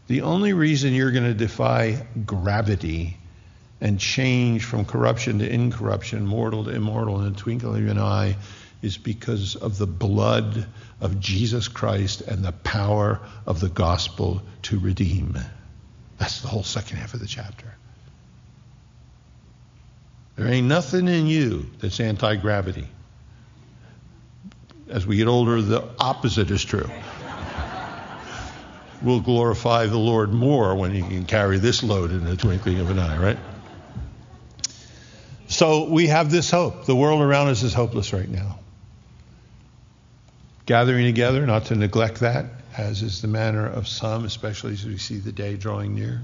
The 0.06 0.22
only 0.22 0.54
reason 0.54 0.94
you're 0.94 1.10
going 1.10 1.24
to 1.24 1.34
defy 1.34 2.06
gravity 2.24 3.18
and 3.78 4.00
change 4.00 4.64
from 4.64 4.86
corruption 4.86 5.40
to 5.40 5.52
incorruption, 5.52 6.24
mortal 6.24 6.64
to 6.64 6.70
immortal 6.70 7.20
in 7.20 7.32
a 7.34 7.36
twinkling 7.36 7.84
of 7.84 7.90
an 7.90 7.98
eye 7.98 8.36
is 8.80 8.96
because 8.96 9.54
of 9.56 9.76
the 9.76 9.86
blood 9.86 10.66
of 11.02 11.20
Jesus 11.20 11.68
Christ 11.68 12.22
and 12.22 12.42
the 12.42 12.52
power 12.52 13.20
of 13.44 13.60
the 13.60 13.68
gospel 13.68 14.40
to 14.62 14.78
redeem. 14.78 15.38
That's 16.16 16.40
the 16.40 16.48
whole 16.48 16.62
second 16.62 16.96
half 16.96 17.12
of 17.12 17.20
the 17.20 17.26
chapter. 17.26 17.74
There 20.36 20.46
ain't 20.46 20.68
nothing 20.68 21.06
in 21.08 21.26
you 21.26 21.66
that's 21.80 22.00
anti 22.00 22.36
gravity 22.36 22.88
as 24.88 25.06
we 25.06 25.16
get 25.16 25.28
older, 25.28 25.60
the 25.60 25.88
opposite 25.98 26.50
is 26.50 26.64
true. 26.64 26.88
we'll 29.02 29.20
glorify 29.20 29.86
the 29.86 29.98
Lord 29.98 30.32
more 30.32 30.74
when 30.74 30.92
He 30.92 31.00
can 31.00 31.24
carry 31.24 31.58
this 31.58 31.82
load 31.82 32.10
in 32.10 32.24
the 32.24 32.36
twinkling 32.36 32.78
of 32.78 32.90
an 32.90 32.98
eye, 32.98 33.18
right? 33.18 33.38
So 35.48 35.88
we 35.88 36.08
have 36.08 36.30
this 36.30 36.50
hope. 36.50 36.86
The 36.86 36.96
world 36.96 37.22
around 37.22 37.48
us 37.48 37.62
is 37.62 37.72
hopeless 37.72 38.12
right 38.12 38.28
now. 38.28 38.58
Gathering 40.66 41.04
together, 41.04 41.46
not 41.46 41.66
to 41.66 41.76
neglect 41.76 42.20
that, 42.20 42.46
as 42.76 43.02
is 43.02 43.22
the 43.22 43.28
manner 43.28 43.66
of 43.66 43.86
some, 43.86 44.24
especially 44.24 44.72
as 44.72 44.84
we 44.84 44.98
see 44.98 45.18
the 45.18 45.32
day 45.32 45.56
drawing 45.56 45.94
near. 45.94 46.22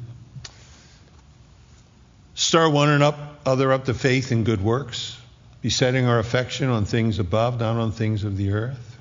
Stir 2.34 2.68
one 2.68 2.88
another 2.88 3.72
up 3.72 3.84
to 3.84 3.94
faith 3.94 4.32
and 4.32 4.44
good 4.44 4.60
works 4.60 5.16
be 5.62 5.70
setting 5.70 6.06
our 6.06 6.18
affection 6.18 6.68
on 6.68 6.84
things 6.84 7.20
above, 7.20 7.60
not 7.60 7.76
on 7.76 7.92
things 7.92 8.24
of 8.24 8.36
the 8.36 8.50
earth. 8.50 8.98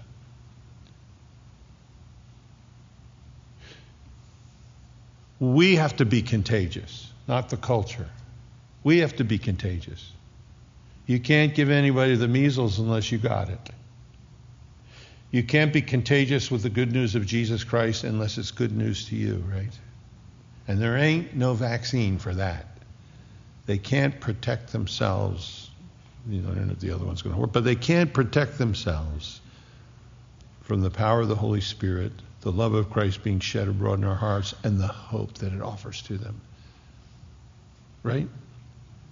We 5.39 5.76
have 5.78 5.95
to 5.97 6.05
be 6.05 6.22
contagious, 6.22 7.12
not 7.28 7.49
the 7.49 7.57
culture. 7.57 8.07
We 8.84 8.99
have 8.99 9.16
to 9.16 9.24
be 9.24 9.39
contagious. 9.39 10.12
You 11.07 11.20
can't 11.20 11.55
give 11.55 11.72
anybody 11.72 12.16
the 12.16 12.28
measles 12.28 12.78
unless 12.78 13.12
you 13.12 13.18
got 13.18 13.49
it. 13.49 13.72
You 15.32 15.41
can't 15.41 15.74
be 15.74 15.82
contagious 15.82 16.51
with 16.51 16.62
the 16.62 16.70
good 16.70 16.91
news 16.91 17.16
of 17.16 17.26
Jesus 17.26 17.64
Christ 17.64 18.03
unless 18.03 18.38
it's 18.38 18.51
good 18.51 18.72
news 18.72 19.07
to 19.07 19.16
you, 19.16 19.43
right? 19.51 19.80
And 20.68 20.80
there 20.80 20.95
ain't 20.95 21.36
no 21.36 21.55
vaccine 21.55 22.20
for 22.20 22.36
that. 22.36 22.68
They 23.66 23.80
can't 23.80 24.20
protect 24.20 24.72
themselves 24.72 25.70
you 26.28 26.41
know, 26.41 26.51
I 26.51 26.55
don't 26.55 26.67
know 26.67 26.74
if 26.74 26.80
the 26.80 26.91
other 26.91 27.05
one's 27.05 27.22
going 27.22 27.36
to 27.36 27.41
work, 27.41 27.51
but 27.51 27.63
they 27.63 27.76
can't 27.76 28.13
protect 28.13 28.57
themselves 28.57 29.41
from 30.61 30.82
the 30.82 30.91
power 30.91 31.22
of 31.22 31.28
the 31.28 31.36
Holy 31.36 31.61
Spirit, 31.61 32.11
the 32.41 32.51
love 32.51 32.74
of 32.74 32.89
Christ 32.89 33.24
being 33.24 33.39
shed 33.39 33.67
abroad 33.67 33.99
in 33.99 34.05
our 34.05 34.15
hearts, 34.15 34.53
and 34.63 34.80
the 34.80 34.88
hope 34.88 35.34
that 35.39 35.53
it 35.53 35.61
offers 35.61 36.01
to 36.03 36.17
them. 36.17 36.39
Right? 38.03 38.28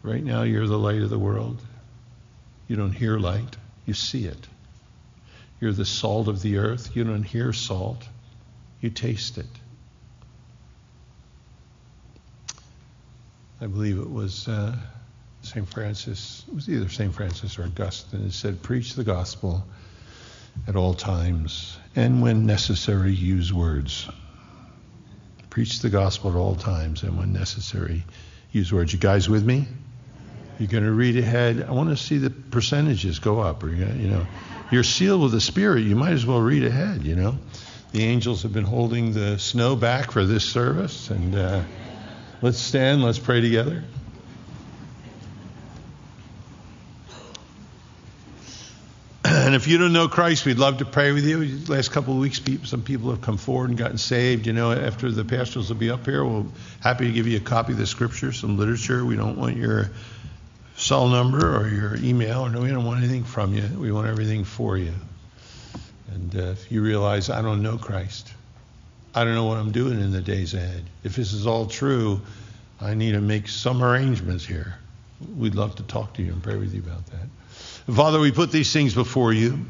Right 0.03 0.23
now, 0.23 0.43
you're 0.43 0.67
the 0.67 0.77
light 0.77 1.01
of 1.01 1.09
the 1.09 1.19
world. 1.19 1.59
You 2.67 2.75
don't 2.75 2.93
hear 2.93 3.17
light, 3.17 3.57
you 3.85 3.93
see 3.93 4.25
it. 4.25 4.47
You're 5.59 5.73
the 5.73 5.85
salt 5.85 6.27
of 6.27 6.41
the 6.41 6.57
earth. 6.57 6.95
You 6.95 7.03
don't 7.03 7.23
hear 7.23 7.51
salt, 7.51 8.07
you 8.79 8.89
taste 8.89 9.37
it. 9.37 9.45
I 13.59 13.67
believe 13.67 13.99
it 13.99 14.09
was. 14.09 14.47
Uh, 14.47 14.75
St. 15.49 15.67
Francis, 15.67 16.43
it 16.47 16.53
was 16.53 16.69
either 16.69 16.87
St. 16.87 17.13
Francis 17.13 17.57
or 17.57 17.63
Augustine, 17.63 18.25
it 18.25 18.33
said, 18.33 18.61
Preach 18.61 18.93
the 18.93 19.03
gospel 19.03 19.65
at 20.67 20.75
all 20.75 20.93
times, 20.93 21.77
and 21.95 22.21
when 22.21 22.45
necessary, 22.45 23.13
use 23.13 23.51
words. 23.51 24.07
Preach 25.49 25.79
the 25.79 25.89
gospel 25.89 26.29
at 26.29 26.35
all 26.35 26.55
times 26.55 27.01
and 27.01 27.17
when 27.17 27.33
necessary, 27.33 28.03
use 28.51 28.71
words. 28.71 28.93
You 28.93 28.99
guys 28.99 29.27
with 29.27 29.43
me? 29.43 29.67
You're 30.59 30.67
going 30.67 30.83
to 30.83 30.91
read 30.91 31.17
ahead. 31.17 31.65
I 31.67 31.71
want 31.71 31.89
to 31.89 31.97
see 31.97 32.19
the 32.19 32.29
percentages 32.29 33.17
go 33.17 33.39
up. 33.39 33.63
Or, 33.63 33.69
you 33.69 34.07
know, 34.07 34.27
you're 34.71 34.83
sealed 34.83 35.21
with 35.21 35.31
the 35.31 35.41
Spirit. 35.41 35.81
You 35.81 35.95
might 35.95 36.13
as 36.13 36.25
well 36.25 36.41
read 36.41 36.63
ahead, 36.63 37.03
you 37.03 37.15
know. 37.15 37.39
The 37.91 38.03
angels 38.03 38.43
have 38.43 38.53
been 38.53 38.65
holding 38.65 39.13
the 39.13 39.39
snow 39.39 39.75
back 39.75 40.11
for 40.11 40.25
this 40.25 40.47
service. 40.47 41.09
And 41.09 41.33
uh, 41.33 41.63
let's 42.43 42.59
stand, 42.59 43.03
let's 43.03 43.17
pray 43.17 43.41
together. 43.41 43.83
And 49.49 49.55
if 49.55 49.67
you 49.67 49.79
don't 49.79 49.93
know 49.93 50.07
Christ, 50.07 50.45
we'd 50.45 50.59
love 50.59 50.77
to 50.77 50.85
pray 50.85 51.11
with 51.11 51.25
you. 51.25 51.57
Last 51.67 51.91
couple 51.91 52.13
of 52.13 52.19
weeks, 52.19 52.39
some 52.65 52.83
people 52.83 53.09
have 53.09 53.21
come 53.21 53.37
forward 53.37 53.71
and 53.71 53.79
gotten 53.79 53.97
saved. 53.97 54.45
You 54.45 54.53
know, 54.53 54.71
after 54.71 55.09
the 55.09 55.25
pastors 55.25 55.69
will 55.69 55.75
be 55.75 55.89
up 55.89 56.05
here, 56.05 56.23
we'll 56.23 56.51
happy 56.81 57.07
to 57.07 57.11
give 57.11 57.25
you 57.25 57.37
a 57.37 57.39
copy 57.39 57.71
of 57.71 57.79
the 57.79 57.87
scripture, 57.87 58.31
some 58.31 58.59
literature. 58.59 59.03
We 59.03 59.15
don't 59.15 59.37
want 59.37 59.57
your 59.57 59.89
cell 60.75 61.07
number 61.07 61.57
or 61.57 61.67
your 61.67 61.95
email, 61.95 62.41
or 62.41 62.51
no, 62.51 62.61
we 62.61 62.67
don't 62.67 62.85
want 62.85 62.99
anything 62.99 63.23
from 63.23 63.55
you. 63.55 63.67
We 63.79 63.91
want 63.91 64.05
everything 64.05 64.43
for 64.43 64.77
you. 64.77 64.93
And 66.13 66.35
uh, 66.35 66.51
if 66.51 66.71
you 66.71 66.83
realize 66.83 67.31
I 67.31 67.41
don't 67.41 67.63
know 67.63 67.79
Christ, 67.79 68.31
I 69.15 69.23
don't 69.23 69.33
know 69.33 69.45
what 69.45 69.57
I'm 69.57 69.71
doing 69.71 69.99
in 69.99 70.11
the 70.11 70.21
days 70.21 70.53
ahead. 70.53 70.83
If 71.03 71.15
this 71.15 71.33
is 71.33 71.47
all 71.47 71.65
true, 71.65 72.21
I 72.79 72.93
need 72.93 73.13
to 73.13 73.21
make 73.21 73.47
some 73.47 73.83
arrangements 73.83 74.45
here. 74.45 74.75
We'd 75.35 75.55
love 75.55 75.77
to 75.77 75.83
talk 75.83 76.13
to 76.13 76.21
you 76.21 76.33
and 76.33 76.43
pray 76.43 76.55
with 76.55 76.71
you 76.71 76.81
about 76.81 77.03
that. 77.07 77.27
Father, 77.93 78.19
we 78.19 78.31
put 78.31 78.51
these 78.51 78.71
things 78.71 78.93
before 78.93 79.33
you. 79.33 79.65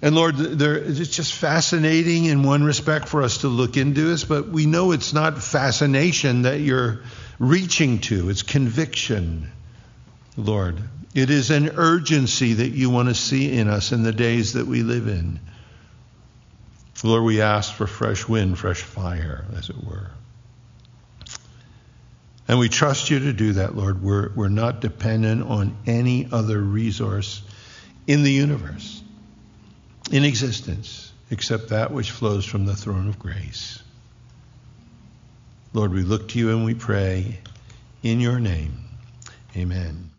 And 0.00 0.16
Lord, 0.16 0.34
it's 0.38 1.14
just 1.14 1.32
fascinating 1.32 2.24
in 2.24 2.42
one 2.42 2.64
respect 2.64 3.08
for 3.08 3.22
us 3.22 3.38
to 3.38 3.48
look 3.48 3.76
into 3.76 4.02
this, 4.02 4.24
but 4.24 4.48
we 4.48 4.66
know 4.66 4.90
it's 4.90 5.12
not 5.12 5.40
fascination 5.40 6.42
that 6.42 6.58
you're 6.58 7.02
reaching 7.38 8.00
to, 8.00 8.28
it's 8.28 8.42
conviction, 8.42 9.52
Lord. 10.36 10.78
It 11.14 11.30
is 11.30 11.50
an 11.50 11.70
urgency 11.76 12.54
that 12.54 12.70
you 12.70 12.90
want 12.90 13.10
to 13.10 13.14
see 13.14 13.52
in 13.56 13.68
us 13.68 13.92
in 13.92 14.02
the 14.02 14.12
days 14.12 14.54
that 14.54 14.66
we 14.66 14.82
live 14.82 15.06
in. 15.06 15.38
Lord, 17.04 17.24
we 17.24 17.40
ask 17.40 17.72
for 17.72 17.86
fresh 17.86 18.28
wind, 18.28 18.58
fresh 18.58 18.80
fire, 18.80 19.44
as 19.56 19.70
it 19.70 19.76
were. 19.84 20.10
And 22.52 22.58
we 22.58 22.68
trust 22.68 23.08
you 23.08 23.18
to 23.18 23.32
do 23.32 23.54
that, 23.54 23.74
Lord. 23.76 24.02
We're, 24.02 24.28
we're 24.34 24.50
not 24.50 24.82
dependent 24.82 25.42
on 25.42 25.74
any 25.86 26.28
other 26.30 26.60
resource 26.60 27.40
in 28.06 28.24
the 28.24 28.30
universe, 28.30 29.02
in 30.10 30.22
existence, 30.24 31.14
except 31.30 31.70
that 31.70 31.92
which 31.92 32.10
flows 32.10 32.44
from 32.44 32.66
the 32.66 32.76
throne 32.76 33.08
of 33.08 33.18
grace. 33.18 33.82
Lord, 35.72 35.94
we 35.94 36.02
look 36.02 36.28
to 36.28 36.38
you 36.38 36.50
and 36.50 36.62
we 36.62 36.74
pray 36.74 37.38
in 38.02 38.20
your 38.20 38.38
name. 38.38 38.84
Amen. 39.56 40.11